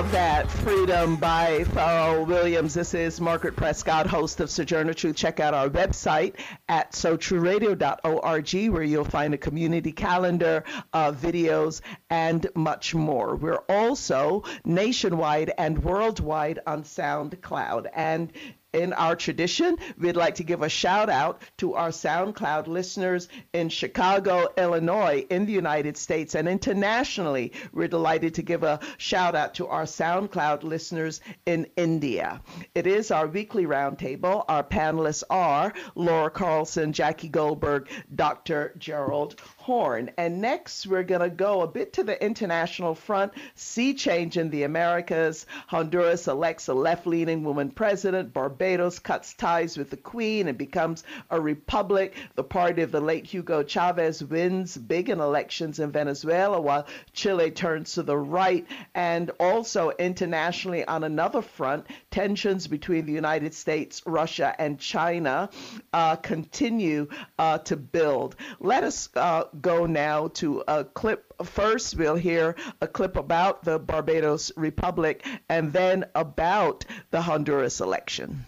[0.00, 0.50] Love that.
[0.50, 2.72] Freedom by Pharrell Williams.
[2.72, 5.16] This is Margaret Prescott, host of Sojourner Truth.
[5.16, 6.36] Check out our website
[6.70, 13.36] at sotrueradio.org where you'll find a community calendar, uh, videos, and much more.
[13.36, 17.90] We're also nationwide and worldwide on SoundCloud.
[17.92, 18.32] And
[18.72, 23.68] in our tradition, we'd like to give a shout out to our SoundCloud listeners in
[23.68, 27.52] Chicago, Illinois, in the United States, and internationally.
[27.72, 32.40] We're delighted to give a shout out to our SoundCloud listeners in India.
[32.74, 34.44] It is our weekly roundtable.
[34.48, 38.74] Our panelists are Laura Carlsen, Jackie Goldberg, Dr.
[38.78, 40.10] Gerald Horne.
[40.16, 43.32] And next, we're going to go a bit to the international front.
[43.54, 45.46] Sea change in the Americas.
[45.68, 48.32] Honduras elects a left leaning woman president.
[48.32, 52.16] Barbados cuts ties with the Queen and becomes a republic.
[52.34, 57.52] The party of the late Hugo Chavez wins big in elections in Venezuela, while Chile
[57.52, 58.66] turns to the right.
[58.96, 65.50] And also internationally, on another front, tensions between the United States, Russia, and China
[65.92, 68.36] uh, continue uh, to build.
[68.58, 71.32] Let us uh, go now to a clip.
[71.44, 78.44] First, we'll hear a clip about the Barbados Republic and then about the Honduras election.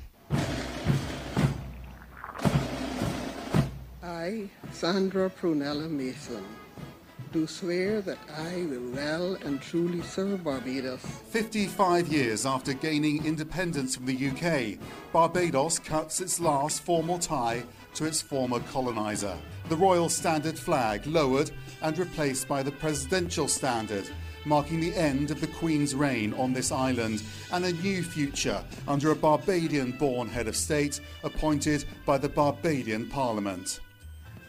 [4.03, 6.45] I, Sandra Prunella Mason,
[7.33, 11.01] do swear that I will well and truly serve Barbados.
[11.31, 14.79] 55 years after gaining independence from the UK,
[15.13, 17.65] Barbados cuts its last formal tie
[17.95, 19.37] to its former coloniser.
[19.71, 24.11] The Royal Standard flag lowered and replaced by the Presidential Standard,
[24.45, 29.11] marking the end of the Queen's reign on this island and a new future under
[29.11, 33.81] a Barbadian born head of state appointed by the Barbadian Parliament.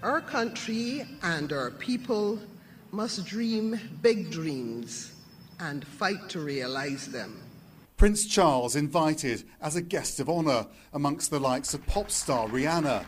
[0.01, 2.37] Our country and our people
[2.93, 5.13] must dream big dreams
[5.59, 7.41] and fight to realize them.
[7.97, 13.03] Prince Charles invited as a guest of honour amongst the likes of pop star Rihanna.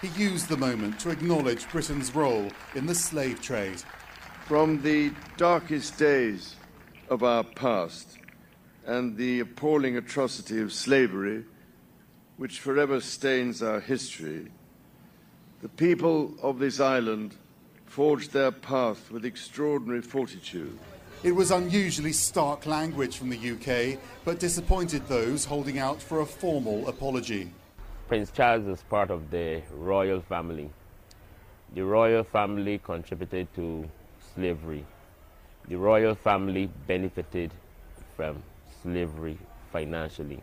[0.00, 3.82] He used the moment to acknowledge Britain's role in the slave trade.
[4.46, 6.56] From the darkest days
[7.10, 8.16] of our past
[8.86, 11.44] and the appalling atrocity of slavery,
[12.38, 14.50] which forever stains our history,
[15.60, 17.36] the people of this island
[17.96, 20.78] forged their path with extraordinary fortitude.
[21.22, 26.26] It was unusually stark language from the UK, but disappointed those holding out for a
[26.26, 27.50] formal apology.
[28.06, 30.68] Prince Charles is part of the royal family.
[31.74, 33.88] The royal family contributed to
[34.34, 34.84] slavery.
[35.66, 37.50] The royal family benefited
[38.14, 38.42] from
[38.82, 39.38] slavery
[39.72, 40.42] financially.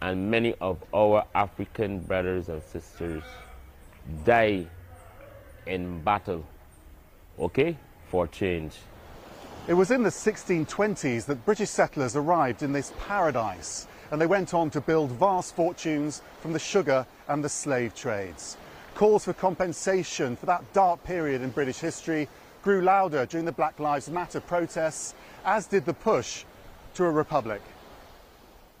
[0.00, 3.22] And many of our African brothers and sisters
[4.24, 4.66] die
[5.68, 6.44] in battle,
[7.38, 7.76] okay,
[8.08, 8.72] for change.
[9.68, 14.54] It was in the 1620s that British settlers arrived in this paradise and they went
[14.54, 18.56] on to build vast fortunes from the sugar and the slave trades.
[18.94, 22.28] Calls for compensation for that dark period in British history
[22.62, 26.44] grew louder during the Black Lives Matter protests, as did the push
[26.94, 27.60] to a republic.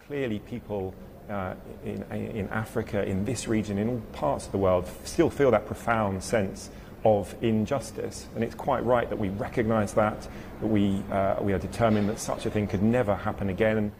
[0.06, 0.94] Clearly, people
[1.30, 5.50] uh, in, in Africa, in this region, in all parts of the world, still feel
[5.50, 6.70] that profound sense
[7.04, 8.26] of injustice.
[8.34, 10.26] And it's quite right that we recognise that,
[10.60, 13.92] that we, uh, we are determined that such a thing could never happen again.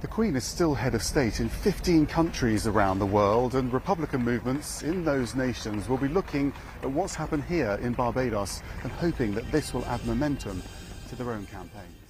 [0.00, 4.22] The Queen is still head of state in 15 countries around the world, and Republican
[4.22, 6.52] movements in those nations will be looking
[6.82, 10.62] at what's happened here in Barbados and hoping that this will add momentum
[11.08, 12.04] to their own campaigns.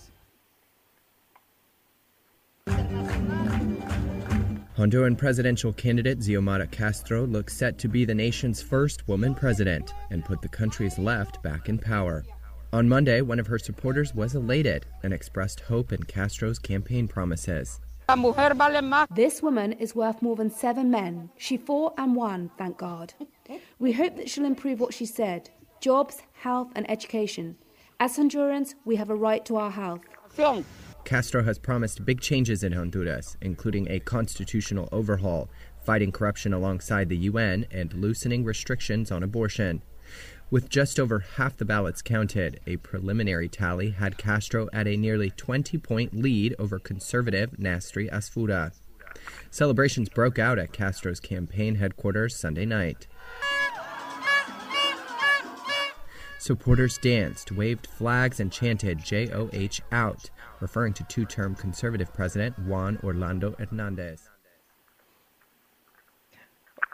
[4.77, 10.25] Honduran presidential candidate Xiomara Castro looks set to be the nation's first woman president and
[10.25, 12.25] put the country's left back in power.
[12.73, 17.79] On Monday, one of her supporters was elated and expressed hope in Castro's campaign promises.
[19.15, 21.31] This woman is worth more than seven men.
[21.39, 23.15] She fought and won, thank God.
[23.79, 27.59] We hope that she'll improve what she said jobs, health, and education.
[28.01, 30.01] As Hondurans, we have a right to our health.
[31.05, 35.51] Castro has promised big changes in Honduras, including a constitutional overhaul,
[35.85, 39.83] fighting corruption alongside the UN, and loosening restrictions on abortion.
[40.51, 45.31] With just over half the ballots counted, a preliminary tally had Castro at a nearly
[45.31, 48.73] 20 point lead over conservative Nasry Asfura.
[49.51, 53.07] Celebrations broke out at Castro's campaign headquarters Sunday night.
[56.39, 60.29] Supporters danced, waved flags, and chanted JOH out,
[60.61, 64.31] referring to two term conservative president Juan Orlando Hernandez.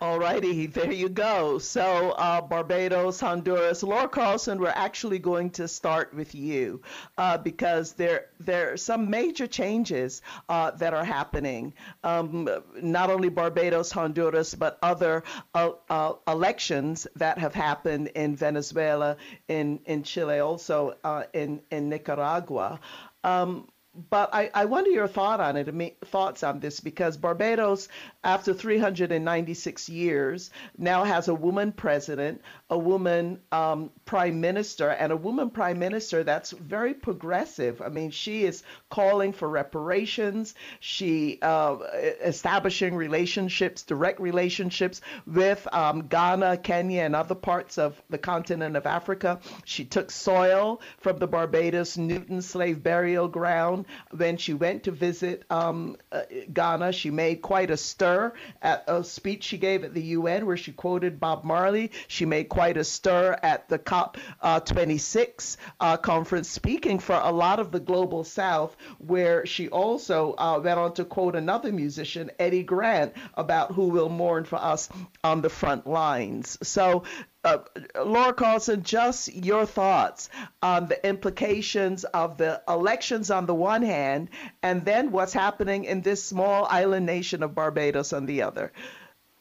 [0.03, 1.59] All righty, there you go.
[1.59, 6.81] So, uh, Barbados, Honduras, Laura Carlsen, we're actually going to start with you
[7.19, 11.75] uh, because there there are some major changes uh, that are happening.
[12.03, 12.49] Um,
[12.81, 15.23] not only Barbados, Honduras, but other
[15.55, 21.91] uh, uh, elections that have happened in Venezuela, in in Chile, also uh, in in
[21.91, 22.81] Nicaragua.
[23.25, 27.89] Um, but I, I wonder your thought on it, thoughts on this, because Barbados,
[28.23, 35.17] after 396 years, now has a woman president, a woman um, prime minister, and a
[35.17, 37.83] woman prime minister that's very progressive.
[37.83, 40.55] I mean, she is calling for reparations.
[40.79, 41.79] She uh,
[42.23, 48.87] establishing relationships, direct relationships with um, Ghana, Kenya, and other parts of the continent of
[48.87, 49.41] Africa.
[49.65, 53.80] She took soil from the Barbados Newton slave burial ground
[54.11, 56.23] when she went to visit um, uh,
[56.53, 56.93] Ghana.
[56.93, 60.73] She made quite a stir at a speech she gave at the UN where she
[60.73, 61.91] quoted Bob Marley.
[62.09, 67.61] She made quite a stir at the COP26 uh, uh, conference, speaking for a lot
[67.61, 72.63] of the global South, where she also uh, went on to quote another musician, Eddie
[72.63, 74.89] Grant, about who will mourn for us
[75.25, 76.59] on the front lines.
[76.63, 77.05] So
[77.45, 77.59] uh,
[78.05, 80.29] Laura Carlsen, just your thoughts
[80.63, 84.29] on the implications of the elections on the one hand,
[84.63, 88.73] and then what's happening in this small island nation of Barbados on the other.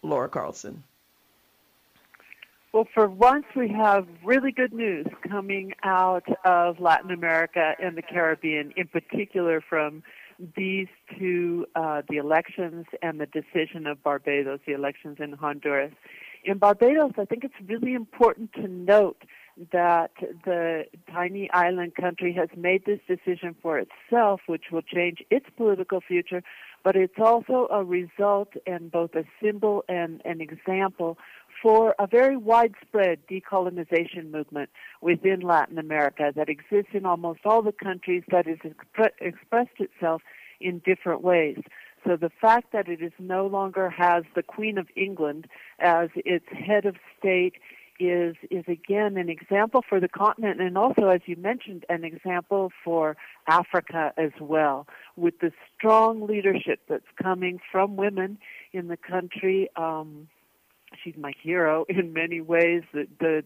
[0.01, 0.83] Laura Carlsen.
[2.71, 8.03] Well, for once, we have really good news coming out of Latin America and the
[8.03, 10.03] Caribbean, in particular from
[10.55, 10.87] these
[11.17, 15.93] two, uh, the elections and the decision of Barbados, the elections in Honduras
[16.43, 19.23] in Barbados, I think it's really important to note
[19.73, 20.11] that
[20.45, 25.99] the tiny island country has made this decision for itself, which will change its political
[25.99, 26.41] future,
[26.83, 31.17] but it's also a result and both a symbol and an example
[31.61, 34.69] for a very widespread decolonization movement
[35.01, 40.21] within Latin America that exists in almost all the countries that has expre- expressed itself
[40.61, 41.59] in different ways.
[42.05, 45.47] So the fact that it is no longer has the Queen of England
[45.79, 47.55] as its head of state
[47.99, 52.71] is is again an example for the continent and also as you mentioned an example
[52.83, 54.87] for Africa as well.
[55.17, 58.37] With the strong leadership that's coming from women
[58.71, 60.29] in the country um,
[61.03, 62.83] she's my hero in many ways.
[62.93, 63.43] The, the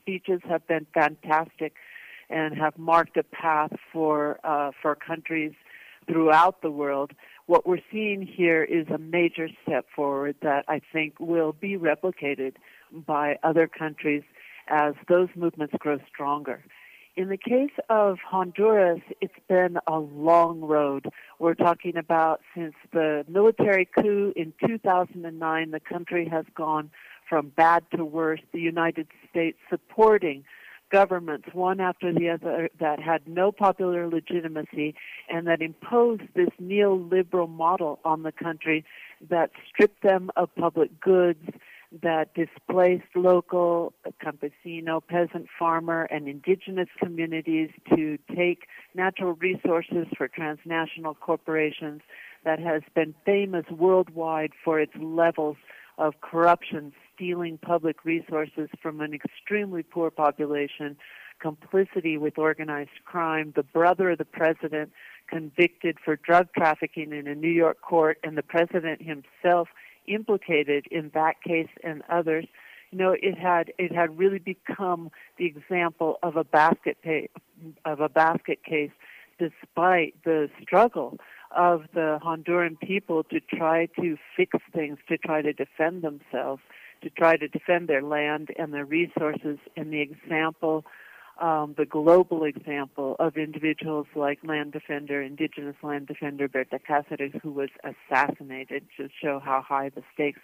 [0.00, 1.74] speeches have been fantastic
[2.30, 5.52] and have marked a path for uh, for countries
[6.06, 7.12] throughout the world
[7.48, 12.56] what we're seeing here is a major step forward that I think will be replicated
[12.92, 14.22] by other countries
[14.68, 16.62] as those movements grow stronger.
[17.16, 21.06] In the case of Honduras, it's been a long road.
[21.38, 26.90] We're talking about since the military coup in 2009, the country has gone
[27.26, 28.40] from bad to worse.
[28.52, 30.44] The United States supporting
[30.90, 34.94] governments, one after the other, that had no popular legitimacy
[35.28, 38.84] and that imposed this neoliberal model on the country
[39.28, 41.44] that stripped them of public goods,
[42.02, 51.14] that displaced local campesino, peasant farmer, and indigenous communities to take natural resources for transnational
[51.14, 52.02] corporations,
[52.44, 55.56] that has been famous worldwide for its levels
[55.96, 60.96] of corruption, stealing public resources from an extremely poor population,
[61.40, 64.92] complicity with organized crime, the brother of the president
[65.28, 69.68] convicted for drug trafficking in a New York court, and the president himself
[70.06, 72.46] implicated in that case and others.
[72.90, 77.28] You know, it had it had really become the example of a basket pay,
[77.84, 78.90] of a basket case,
[79.38, 81.18] despite the struggle
[81.54, 86.62] of the Honduran people to try to fix things, to try to defend themselves,
[87.02, 89.58] to try to defend their land and their resources.
[89.76, 90.84] And the example,
[91.40, 97.52] um, the global example of individuals like land defender, indigenous land defender Berta Cáceres, who
[97.52, 100.40] was assassinated to show how high the stakes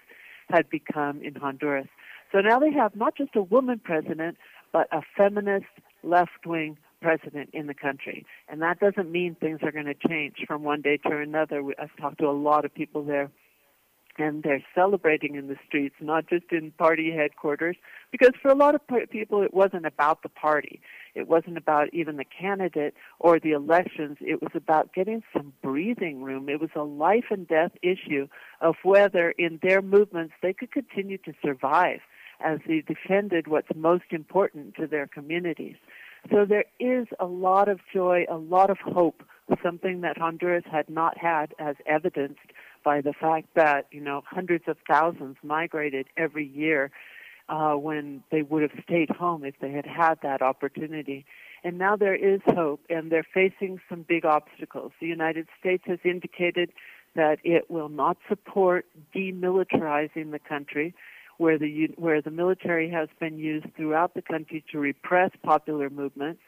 [0.49, 1.89] had become in Honduras.
[2.33, 4.37] So now they have not just a woman president,
[4.73, 5.67] but a feminist
[6.03, 8.25] left wing president in the country.
[8.49, 11.63] And that doesn't mean things are going to change from one day to another.
[11.79, 13.31] I've talked to a lot of people there
[14.19, 17.77] and they're celebrating in the streets, not just in party headquarters,
[18.11, 20.81] because for a lot of people it wasn't about the party.
[21.15, 24.19] It wasn't about even the candidate or the elections.
[24.21, 26.49] It was about getting some breathing room.
[26.49, 28.29] It was a life and death issue
[28.61, 32.01] of whether in their movements they could continue to survive
[32.41, 35.77] as they defended what's most important to their communities.
[36.31, 39.23] So there is a lot of joy, a lot of hope,
[39.63, 42.41] something that Honduras had not had as evidenced
[42.85, 46.91] by the fact that you know hundreds of thousands migrated every year
[47.49, 51.25] uh, when they would have stayed home if they had had that opportunity.
[51.63, 54.93] And now there is hope, and they're facing some big obstacles.
[55.01, 56.71] The United States has indicated
[57.17, 60.95] that it will not support demilitarizing the country,
[61.39, 66.43] where the where the military has been used throughout the country to repress popular movements.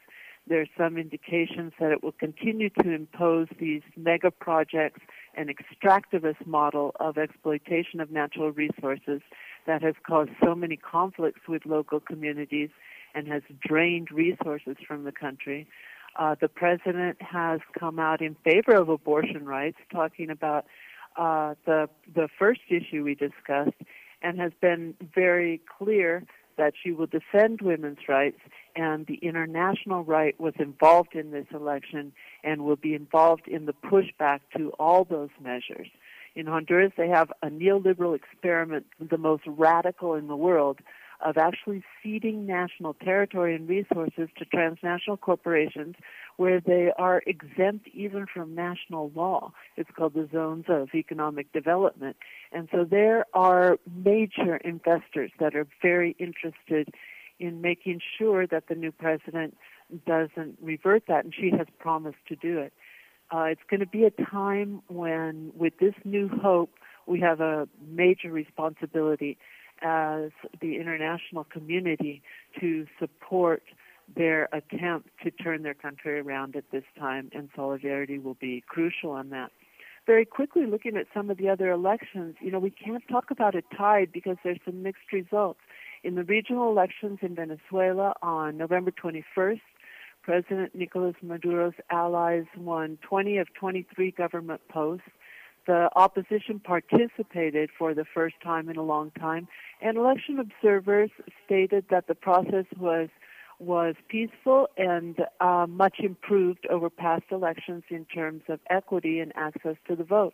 [0.45, 5.01] There's some indications that it will continue to impose these mega projects
[5.37, 9.21] and extractivist model of exploitation of natural resources
[9.67, 12.69] that has caused so many conflicts with local communities
[13.13, 15.67] and has drained resources from the country.
[16.17, 20.65] Uh, the president has come out in favor of abortion rights, talking about
[21.15, 23.77] uh, the the first issue we discussed,
[24.21, 26.23] and has been very clear
[26.57, 28.39] that she will defend women's rights.
[28.75, 33.73] And the international right was involved in this election and will be involved in the
[33.73, 35.87] pushback to all those measures.
[36.35, 40.79] In Honduras, they have a neoliberal experiment, the most radical in the world,
[41.25, 45.95] of actually ceding national territory and resources to transnational corporations
[46.37, 49.51] where they are exempt even from national law.
[49.75, 52.15] It's called the zones of economic development.
[52.51, 56.93] And so there are major investors that are very interested
[57.39, 59.57] in making sure that the new president
[60.05, 62.73] doesn't revert that, and she has promised to do it.
[63.31, 66.71] Uh, it's going to be a time when, with this new hope,
[67.07, 69.37] we have a major responsibility
[69.81, 70.31] as
[70.61, 72.21] the international community
[72.59, 73.63] to support
[74.15, 79.11] their attempt to turn their country around at this time, and solidarity will be crucial
[79.11, 79.51] on that.
[80.05, 83.55] Very quickly, looking at some of the other elections, you know, we can't talk about
[83.55, 85.59] a tide because there's some mixed results.
[86.03, 89.59] In the regional elections in Venezuela on November 21st,
[90.21, 95.07] President Nicolas Maduro's allies won 20 of 23 government posts.
[95.65, 99.49] The opposition participated for the first time in a long time,
[99.81, 101.09] and election observers
[101.45, 103.09] stated that the process was
[103.59, 109.75] was peaceful and uh, much improved over past elections in terms of equity and access
[109.87, 110.33] to the vote.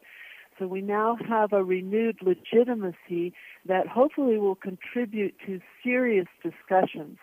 [0.60, 3.34] So we now have a renewed legitimacy
[3.66, 7.18] that hopefully will contribute to serious discussions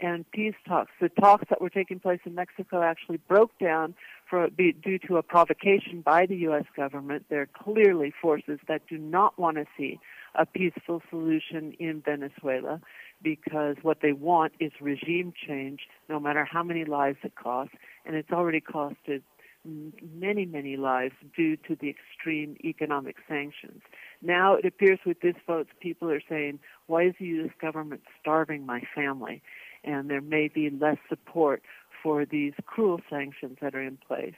[0.00, 0.90] and peace talks.
[1.00, 3.94] The talks that were taking place in Mexico actually broke down
[4.28, 6.64] for, due to a provocation by the U.S.
[6.74, 7.26] government.
[7.28, 9.98] There are clearly forces that do not want to see
[10.34, 12.80] a peaceful solution in Venezuela
[13.22, 18.16] because what they want is regime change, no matter how many lives it costs, and
[18.16, 19.22] it's already costed
[20.14, 23.82] many, many lives due to the extreme economic sanctions.
[24.22, 27.50] Now it appears with this vote, people are saying, why is the U.S.
[27.60, 29.42] government starving my family?
[29.84, 31.62] and there may be less support
[32.02, 34.34] for these cruel sanctions that are in place.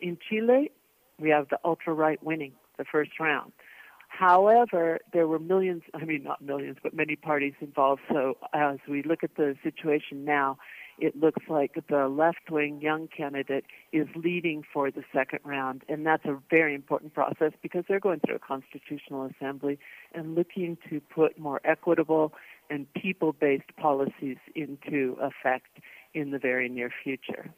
[0.00, 0.70] In Chile,
[1.18, 3.52] we have the ultra right winning the first round.
[4.10, 8.02] However, there were millions, I mean, not millions, but many parties involved.
[8.10, 10.58] So as we look at the situation now,
[10.98, 15.84] it looks like the left wing young candidate is leading for the second round.
[15.88, 19.78] And that's a very important process because they're going through a constitutional assembly
[20.12, 22.34] and looking to put more equitable
[22.68, 25.78] and people based policies into effect
[26.12, 27.48] in the very near future.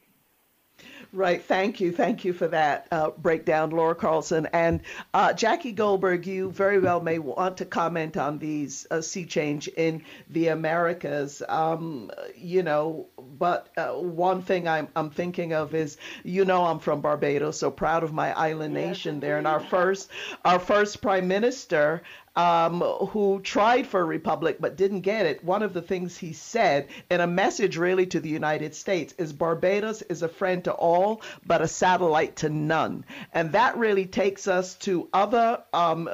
[1.14, 1.44] Right.
[1.44, 1.92] Thank you.
[1.92, 4.46] Thank you for that uh, breakdown, Laura Carlsen.
[4.54, 4.80] And
[5.12, 9.68] uh, Jackie Goldberg, you very well may want to comment on these uh, sea change
[9.68, 11.42] in the Americas.
[11.46, 13.08] Um, you know,
[13.38, 17.70] but uh, one thing I'm, I'm thinking of is, you know, I'm from Barbados, so
[17.70, 19.36] proud of my island nation there.
[19.36, 20.10] And our first,
[20.46, 22.02] our first prime minister
[22.36, 26.32] um, who tried for a republic but didn't get it, one of the things he
[26.32, 30.72] said in a message really to the United States is Barbados is a friend to
[30.72, 33.04] all but a satellite to none.
[33.32, 36.08] And that really takes us to other um,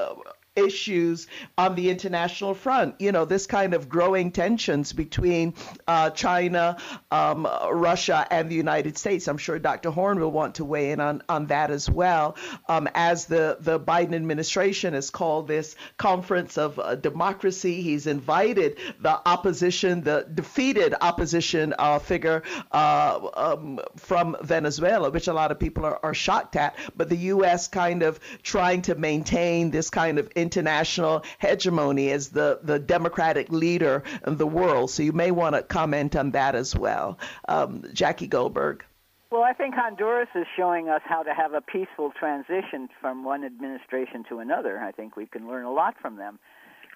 [0.59, 2.95] issues on the international front.
[2.99, 5.55] You know, this kind of growing tensions between
[5.87, 6.77] uh, China,
[7.11, 9.29] um, Russia, and the United States.
[9.29, 9.91] I'm sure Dr.
[9.91, 12.37] Horne will want to weigh in on, on that as well.
[12.69, 18.79] Um, as the, the Biden administration has called this conference of uh, democracy, he's invited
[19.01, 22.43] the opposition, the defeated opposition uh, figure
[22.73, 26.77] uh, um, from Venezuela, which a lot of people are, are shocked at.
[26.97, 27.69] But the U.S.
[27.69, 34.03] kind of trying to maintain this kind of international hegemony as the, the democratic leader
[34.27, 34.91] in the world.
[34.91, 37.19] So you may want to comment on that as well.
[37.47, 38.83] Um, Jackie Goldberg.
[39.31, 43.45] Well, I think Honduras is showing us how to have a peaceful transition from one
[43.45, 44.79] administration to another.
[44.79, 46.39] I think we can learn a lot from them.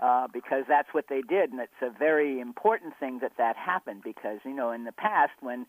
[0.01, 4.03] Uh, because that's what they did, and it's a very important thing that that happened.
[4.03, 5.65] Because you know, in the past, when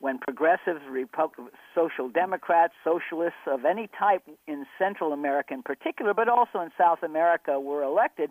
[0.00, 6.28] when progressives, Repub- social democrats, socialists of any type in Central America in particular, but
[6.28, 8.30] also in South America, were elected,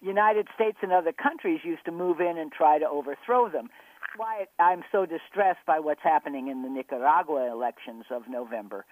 [0.00, 3.68] United States and other countries used to move in and try to overthrow them.
[4.00, 8.84] That's why I'm so distressed by what's happening in the Nicaragua elections of November.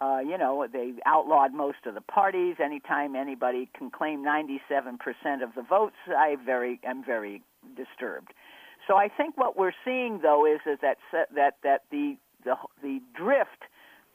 [0.00, 2.56] Uh, you know, they outlawed most of the parties.
[2.62, 7.42] Anytime anybody can claim 97% of the votes, I very am very
[7.76, 8.32] disturbed.
[8.86, 10.98] So I think what we're seeing, though, is, is that
[11.34, 13.64] that that the the the drift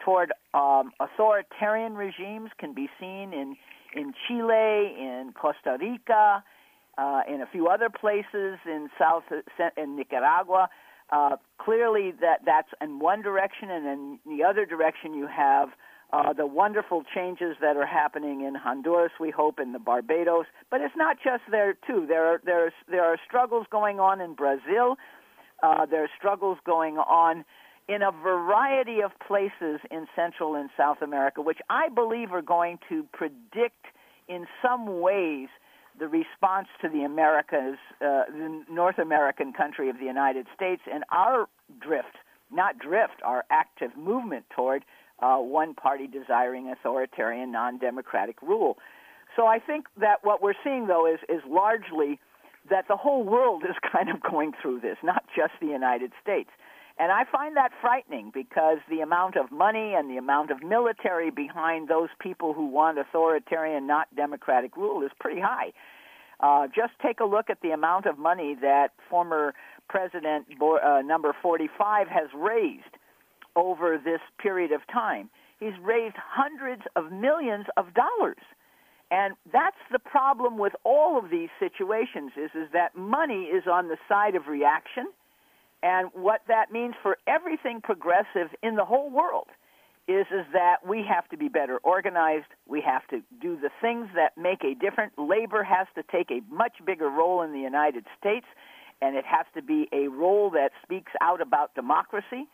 [0.04, 3.56] toward um, authoritarian regimes can be seen in
[3.96, 6.44] in Chile, in Costa Rica,
[6.98, 9.24] uh, in a few other places in South
[9.78, 10.70] in Nicaragua.
[11.12, 15.70] Uh, clearly, that that's in one direction, and in the other direction, you have
[16.12, 20.46] uh, the wonderful changes that are happening in Honduras, we hope, in the Barbados.
[20.72, 22.06] But it's not just there too.
[22.08, 24.98] There are there's there are struggles going on in Brazil.
[25.62, 27.46] Uh, there are struggles going on
[27.88, 32.80] in a variety of places in Central and South America, which I believe are going
[32.88, 33.86] to predict
[34.28, 35.50] in some ways
[36.00, 41.04] the response to the Americas, uh, the North American country of the United States, and
[41.12, 41.48] our
[41.82, 42.16] drift,
[42.52, 44.86] not drift, our active movement toward
[45.22, 48.78] uh, one party desiring authoritarian, non democratic rule.
[49.36, 52.20] So I think that what we're seeing, though, is, is largely
[52.70, 56.50] that the whole world is kind of going through this, not just the United States.
[56.98, 61.32] And I find that frightening because the amount of money and the amount of military
[61.32, 65.72] behind those people who want authoritarian, not democratic rule is pretty high.
[66.42, 69.54] Uh, just take a look at the amount of money that former
[69.88, 72.96] President uh, number 45 has raised
[73.56, 75.30] over this period of time.
[75.60, 78.44] He's raised hundreds of millions of dollars.
[79.12, 83.88] And that's the problem with all of these situations is, is that money is on
[83.88, 85.08] the side of reaction.
[85.82, 89.48] And what that means for everything progressive in the whole world
[90.08, 92.48] is, is that we have to be better organized.
[92.68, 95.14] We have to do the things that make a difference.
[95.18, 98.46] Labor has to take a much bigger role in the United States,
[99.02, 102.48] and it has to be a role that speaks out about democracy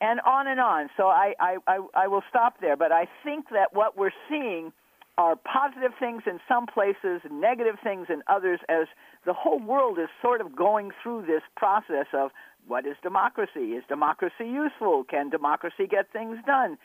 [0.00, 0.88] and on and on.
[0.96, 2.76] So I, I, I, I will stop there.
[2.76, 4.72] But I think that what we're seeing
[5.18, 8.86] are positive things in some places, negative things in others, as
[9.26, 12.30] the whole world is sort of going through this process of
[12.66, 13.72] what is democracy?
[13.76, 15.04] Is democracy useful?
[15.04, 16.78] Can democracy get things done?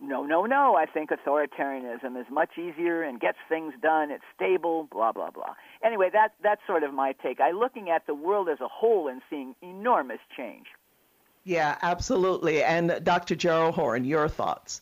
[0.00, 0.74] No, no, no.
[0.76, 4.10] I think authoritarianism is much easier and gets things done.
[4.10, 5.54] It's stable, blah, blah, blah.
[5.84, 7.38] Anyway, that, that's sort of my take.
[7.40, 10.66] I'm looking at the world as a whole and seeing enormous change.
[11.44, 12.62] Yeah, absolutely.
[12.62, 13.36] And Dr.
[13.36, 14.80] Gerald Horne, your thoughts?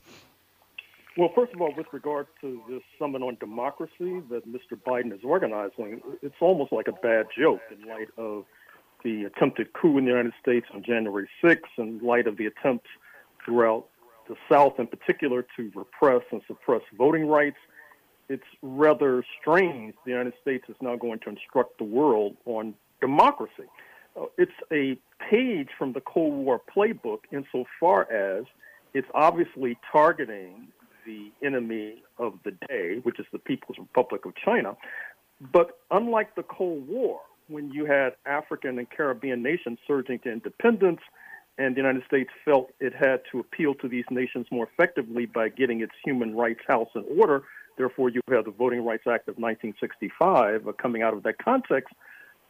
[1.16, 4.80] Well, first of all, with regard to this summit on democracy that Mr.
[4.86, 8.44] Biden is organizing, it's almost like a bad joke in light of
[9.04, 12.88] the attempted coup in the United States on January 6th, in light of the attempts
[13.44, 13.86] throughout
[14.28, 17.58] the South in particular to repress and suppress voting rights.
[18.28, 23.68] It's rather strange the United States is now going to instruct the world on democracy.
[24.18, 24.96] Uh, it's a
[25.30, 28.44] page from the Cold War playbook insofar as
[28.94, 30.68] it's obviously targeting
[31.06, 34.76] the enemy of the day, which is the People's Republic of China.
[35.52, 41.00] But unlike the Cold War, when you had African and Caribbean nations surging to independence,
[41.58, 45.48] and the United States felt it had to appeal to these nations more effectively by
[45.48, 47.44] getting its human rights house in order.
[47.76, 51.94] Therefore, you have the Voting Rights Act of 1965 uh, coming out of that context.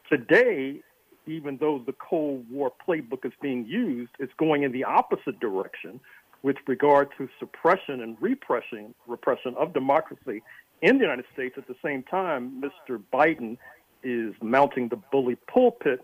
[0.08, 0.82] Today,
[1.26, 6.00] even though the Cold War playbook is being used, it's going in the opposite direction
[6.42, 10.42] with regard to suppression and repression, repression of democracy
[10.80, 11.54] in the United States.
[11.56, 13.00] At the same time, Mr.
[13.12, 13.56] Biden
[14.02, 16.00] is mounting the bully pulpit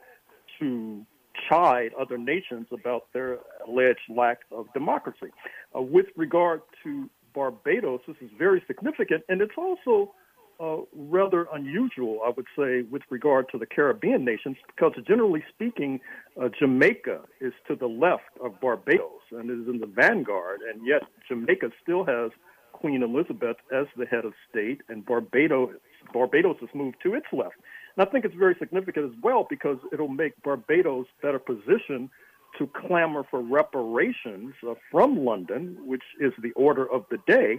[0.60, 1.04] to
[1.48, 5.32] chide other nations about their alleged lack of democracy.
[5.76, 10.14] Uh, with regard to Barbados, this is very significant, and it's also
[10.60, 16.00] uh, rather unusual, I would say, with regard to the Caribbean nations, because generally speaking,
[16.40, 21.02] uh, Jamaica is to the left of Barbados and is in the vanguard, and yet
[21.28, 22.30] Jamaica still has
[22.72, 25.70] Queen Elizabeth as the head of state, and Barbados
[26.12, 27.56] Barbados has moved to its left.
[27.96, 32.08] And I think it's very significant as well because it'll make Barbados better positioned
[32.56, 37.58] to clamor for reparations uh, from London, which is the order of the day.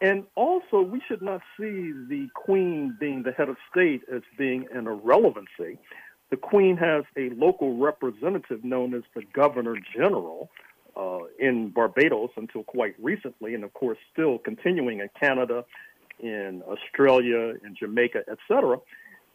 [0.00, 4.66] And also, we should not see the Queen being the head of state as being
[4.72, 5.78] an irrelevancy.
[6.30, 10.48] The Queen has a local representative known as the Governor General
[10.96, 15.64] uh, in Barbados until quite recently, and of course, still continuing in Canada,
[16.18, 18.78] in Australia, in Jamaica, etc.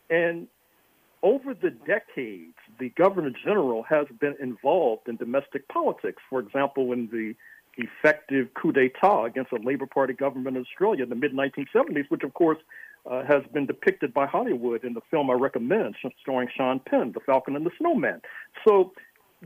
[0.09, 0.47] And
[1.21, 6.21] over the decades, the governor general has been involved in domestic politics.
[6.29, 7.35] For example, in the
[7.77, 12.23] effective coup d'etat against a Labour Party government in Australia in the mid 1970s, which
[12.23, 12.57] of course
[13.09, 17.19] uh, has been depicted by Hollywood in the film I recommend, starring Sean Penn, The
[17.19, 18.21] Falcon and the Snowman.
[18.67, 18.93] So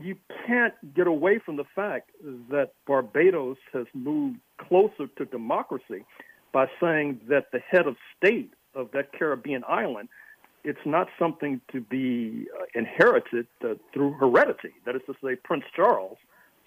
[0.00, 0.16] you
[0.46, 2.10] can't get away from the fact
[2.50, 6.04] that Barbados has moved closer to democracy
[6.52, 10.08] by saying that the head of state of that Caribbean island
[10.64, 14.72] it's not something to be uh, inherited uh, through heredity.
[14.84, 16.18] That is to say, Prince Charles,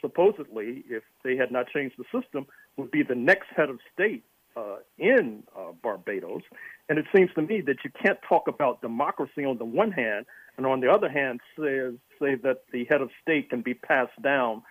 [0.03, 2.45] supposedly, if they had not changed the system,
[2.77, 4.23] would be the next head of state
[4.57, 6.41] uh, in uh, Barbados.
[6.89, 10.25] And it seems to me that you can't talk about democracy on the one hand,
[10.57, 11.79] and on the other hand, say,
[12.21, 14.61] say that the head of state can be passed down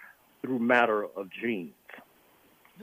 [0.42, 1.72] through matter of genes.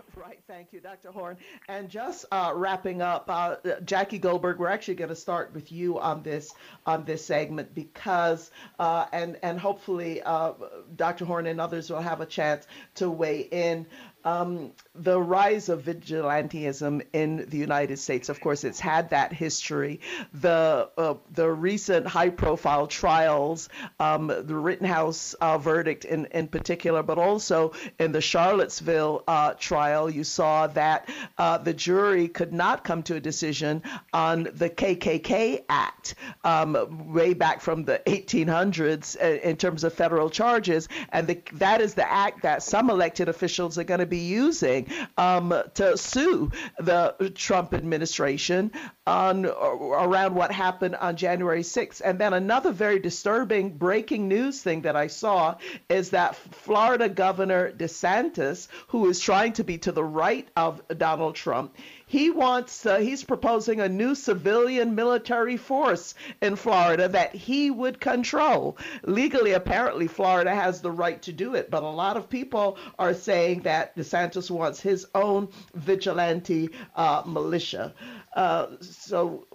[0.15, 1.11] Right, thank you, Dr.
[1.11, 1.37] Horne.
[1.67, 5.99] And just uh, wrapping up, uh, Jackie Goldberg, we're actually going to start with you
[5.99, 6.53] on this
[6.85, 10.53] on this segment because, uh, and and hopefully, uh,
[10.95, 11.25] Dr.
[11.25, 13.85] Horne and others will have a chance to weigh in
[14.25, 20.01] um, the rise of vigilantism in the United States, of course, it's had that history.
[20.33, 27.17] The uh, the recent high-profile trials, um, the Rittenhouse uh, verdict in, in particular, but
[27.17, 33.03] also in the Charlottesville uh, trial, you saw that uh, the jury could not come
[33.03, 33.81] to a decision
[34.13, 40.29] on the KKK Act um, way back from the 1800s uh, in terms of federal
[40.29, 44.17] charges, and the, that is the act that some elected officials are going to be
[44.17, 44.87] using
[45.17, 48.71] um, to sue the Trump administration
[49.05, 52.01] on around what happened on January 6th.
[52.03, 55.55] And then another very disturbing breaking news thing that I saw
[55.89, 61.35] is that Florida Governor DeSantis, who is trying to be to the right of Donald
[61.35, 61.75] Trump,
[62.09, 67.99] he wants, uh, he's proposing a new civilian military force in Florida that he would
[67.99, 68.79] control.
[69.03, 73.13] Legally, apparently, Florida has the right to do it, but a lot of people are
[73.13, 77.93] saying that DeSantis wants his own vigilante uh, militia.
[78.35, 79.45] Uh, so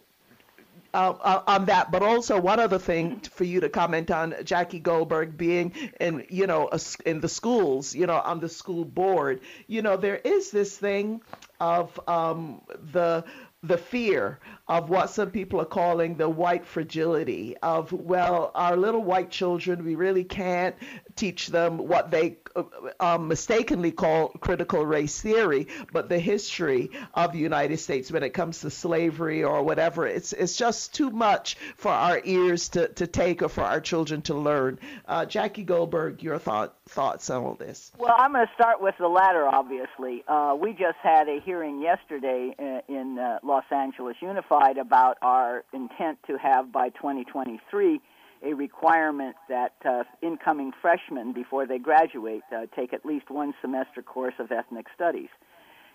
[0.95, 4.79] uh, uh, on that, but also one other thing for you to comment on, Jackie
[4.79, 9.41] Goldberg being in, you know, a, in the schools, you know, on the school board.
[9.67, 11.21] You know, there is this thing
[11.61, 13.25] of um, the
[13.65, 19.03] the fear of what some people are calling the white fragility of well our little
[19.03, 20.75] white children we really can't
[21.17, 22.63] teach them what they uh,
[22.99, 28.31] um, mistakenly call critical race theory but the history of the united states when it
[28.31, 33.07] comes to slavery or whatever it's it's just too much for our ears to, to
[33.07, 34.79] take or for our children to learn.
[35.07, 37.93] Uh, jackie goldberg your thought, thoughts on all this?
[37.99, 40.25] Well i'm going to start with the latter obviously.
[40.27, 44.79] Uh, we just had a hearing yesterday in, uh, in uh, los angeles unified notified
[44.79, 48.01] about our intent to have by 2023
[48.43, 54.03] a requirement that uh, incoming freshmen, before they graduate, uh, take at least one semester
[54.03, 55.31] course of ethnic studies.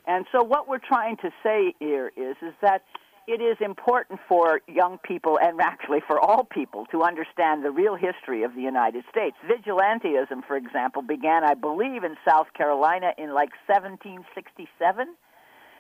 [0.08, 2.84] And so, what we're trying to say here is, is that
[3.28, 7.96] it is important for young people and actually for all people to understand the real
[7.96, 9.38] history of the United States.
[9.46, 15.14] Vigilantism, for example, began, I believe, in South Carolina in like 1767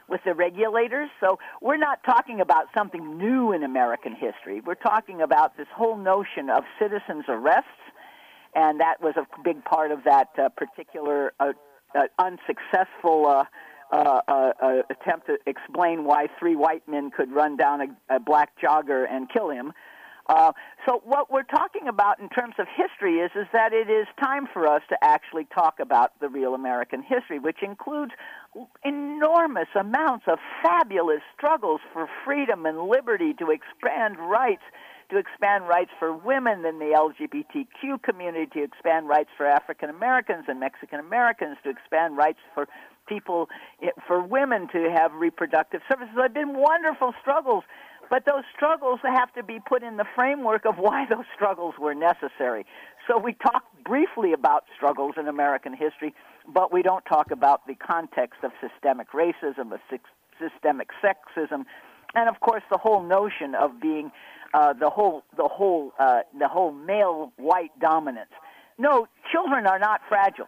[0.09, 1.09] with the regulators.
[1.19, 4.61] So we're not talking about something new in American history.
[4.61, 7.69] We're talking about this whole notion of citizens' arrests,
[8.55, 11.53] and that was a big part of that uh, particular uh,
[11.95, 13.27] uh, unsuccessful.
[13.27, 13.43] Uh,
[13.91, 18.19] uh, uh, uh, attempt to explain why three white men could run down a, a
[18.19, 19.73] black jogger and kill him.
[20.27, 20.51] Uh,
[20.87, 24.47] so what we're talking about in terms of history is is that it is time
[24.53, 28.11] for us to actually talk about the real American history, which includes
[28.83, 34.63] enormous amounts of fabulous struggles for freedom and liberty to expand rights
[35.09, 40.45] to expand rights for women in the LGBTQ community, to expand rights for African Americans
[40.47, 42.67] and Mexican Americans, to expand rights for
[43.07, 43.49] people,
[43.81, 46.13] eh, for women to have reproductive services.
[46.13, 47.63] There have been wonderful struggles
[48.09, 51.93] but those struggles have to be put in the framework of why those struggles were
[51.93, 52.65] necessary.
[53.07, 56.13] So we talk briefly about struggles in American history,
[56.53, 59.79] but we don't talk about the context of systemic racism, of
[60.39, 61.65] systemic sexism,
[62.15, 64.11] and of course the whole notion of being
[64.53, 68.31] uh, the whole the whole uh, the whole male white dominance.
[68.77, 70.47] No, children are not fragile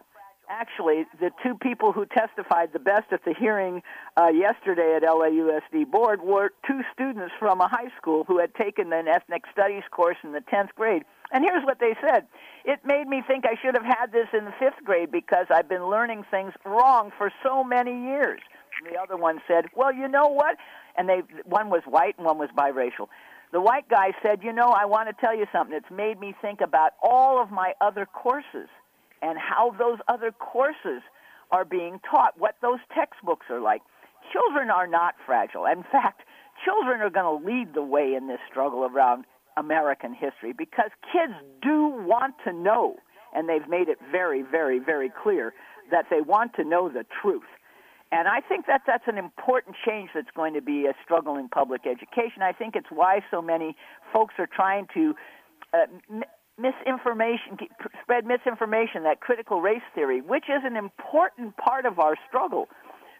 [0.52, 3.82] actually, the two people who testified the best at the hearing
[4.16, 8.92] uh, yesterday at LAUSD board were two students from a high school who had taken
[8.92, 11.02] an ethnic studies course in the 10th grade.
[11.32, 12.26] And here's what they said.
[12.64, 15.68] It made me think I should have had this in the fifth grade because I've
[15.68, 18.40] been learning things wrong for so many years.
[18.78, 20.56] And the other one said, well, you know what?
[20.96, 23.08] And they, one was white and one was biracial.
[23.52, 25.76] The white guy said, You know, I want to tell you something.
[25.76, 28.68] It's made me think about all of my other courses
[29.20, 31.02] and how those other courses
[31.50, 33.82] are being taught, what those textbooks are like.
[34.32, 35.66] Children are not fragile.
[35.66, 36.22] In fact,
[36.64, 39.26] children are going to lead the way in this struggle around
[39.56, 42.96] American history because kids do want to know,
[43.34, 45.52] and they've made it very, very, very clear
[45.90, 47.42] that they want to know the truth.
[48.10, 51.48] And I think that that's an important change that's going to be a struggle in
[51.48, 52.42] public education.
[52.42, 53.74] I think it's why so many
[54.12, 55.14] folks are trying to
[55.72, 55.86] uh,
[56.58, 57.56] misinformation,
[58.02, 62.68] spread misinformation, that critical race theory, which is an important part of our struggle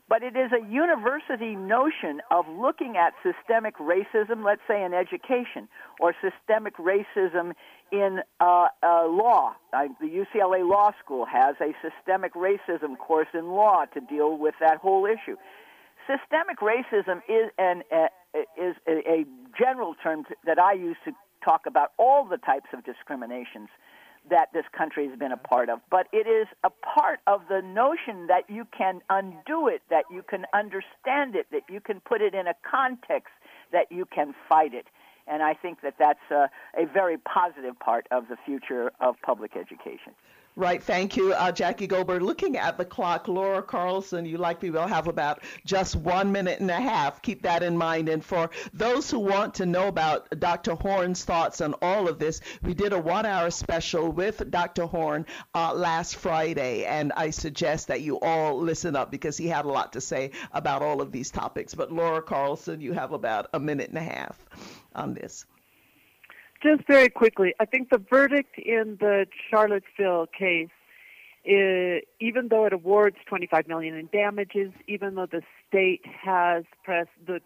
[0.08, 5.68] but it is a university notion of looking at systemic racism, let's say in education,
[6.00, 7.52] or systemic racism
[7.90, 9.54] in uh, uh, law.
[9.72, 14.78] The UCLA Law School has a systemic racism course in law to deal with that
[14.78, 15.36] whole issue.
[16.06, 17.82] Systemic racism is an
[18.56, 19.24] is a
[19.56, 21.12] general term that I use to
[21.44, 23.68] talk about all the types of discriminations
[24.30, 27.60] that this country has been a part of, but it is a part of the
[27.60, 32.20] notion that you can undo it, that you can understand it, that you can put
[32.20, 33.32] it in a context,
[33.72, 34.86] that you can fight it.
[35.26, 39.56] And I think that that's a, a very positive part of the future of public
[39.56, 40.14] education.
[40.54, 40.82] Right.
[40.82, 42.20] Thank you, uh, Jackie Goldberg.
[42.20, 46.70] Looking at the clock, Laura Carlsen, you likely will have about just one minute and
[46.70, 47.22] a half.
[47.22, 48.10] Keep that in mind.
[48.10, 50.74] And for those who want to know about Dr.
[50.74, 54.84] Horne's thoughts on all of this, we did a one hour special with Dr.
[54.84, 55.24] Horne
[55.54, 56.84] uh, last Friday.
[56.84, 60.32] And I suggest that you all listen up because he had a lot to say
[60.52, 61.74] about all of these topics.
[61.74, 64.44] But Laura Carlsen, you have about a minute and a half
[64.94, 65.46] on this.
[66.62, 70.68] Just very quickly, I think the verdict in the Charlottesville case,
[71.44, 77.10] is, even though it awards 25 million in damages, even though the state has pressed
[77.26, 77.40] the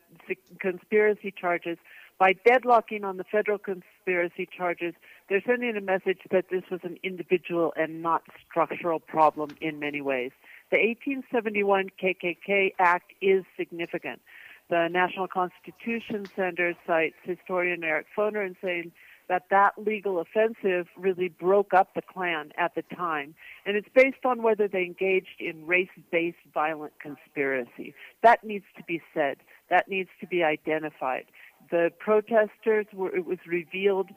[0.61, 1.79] conspiracy charges,
[2.19, 4.95] by deadlocking on the federal conspiracy charges,
[5.29, 10.01] they're sending a message that this was an individual and not structural problem in many
[10.01, 10.33] ways.
[10.71, 14.21] The 1871 KKK Act is significant.
[14.69, 18.93] The National Constitution Center cites historian Eric Foner in saying
[19.29, 23.35] that that legal offensive really broke up the Klan at the time.
[23.65, 27.95] And it's based on whether they engaged in race-based violent conspiracy.
[28.23, 29.39] That needs to be said.
[29.69, 31.27] That needs to be identified.
[31.71, 34.11] The protesters were, it was revealed,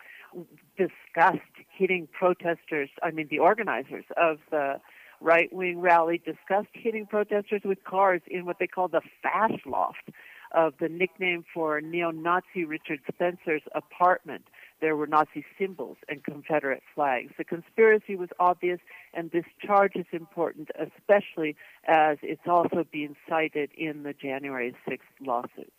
[0.77, 1.39] discussed
[1.75, 4.79] hitting protesters, I mean the organizers of the
[5.21, 10.09] right wing rally discussed hitting protesters with cars in what they call the Fash Loft
[10.51, 14.45] of the nickname for neo Nazi Richard Spencer's apartment
[14.81, 17.33] there were Nazi symbols and Confederate flags.
[17.37, 18.79] The conspiracy was obvious,
[19.13, 21.55] and this charge is important, especially
[21.87, 25.71] as it's also being cited in the January 6th lawsuits.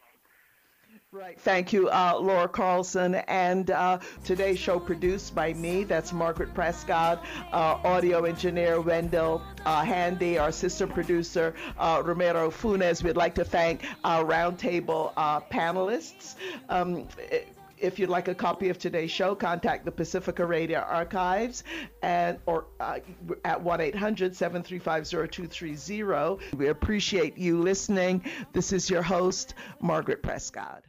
[1.13, 1.41] Right.
[1.41, 3.17] Thank you, uh, Laura Carlsen.
[3.17, 5.83] And uh, today's show produced by me.
[5.83, 13.03] That's Margaret Prescott, uh, audio engineer Wendell uh, Handy, our sister producer uh, Romero Funes.
[13.03, 16.37] We'd like to thank our roundtable uh, panelists.
[16.69, 17.09] Um,
[17.81, 21.65] if you'd like a copy of today's show, contact the Pacifica Radio Archives
[22.03, 23.01] and or uh,
[23.45, 26.57] at 1-800-735-0230.
[26.57, 28.25] We appreciate you listening.
[28.53, 30.85] This is your host, Margaret Prescott.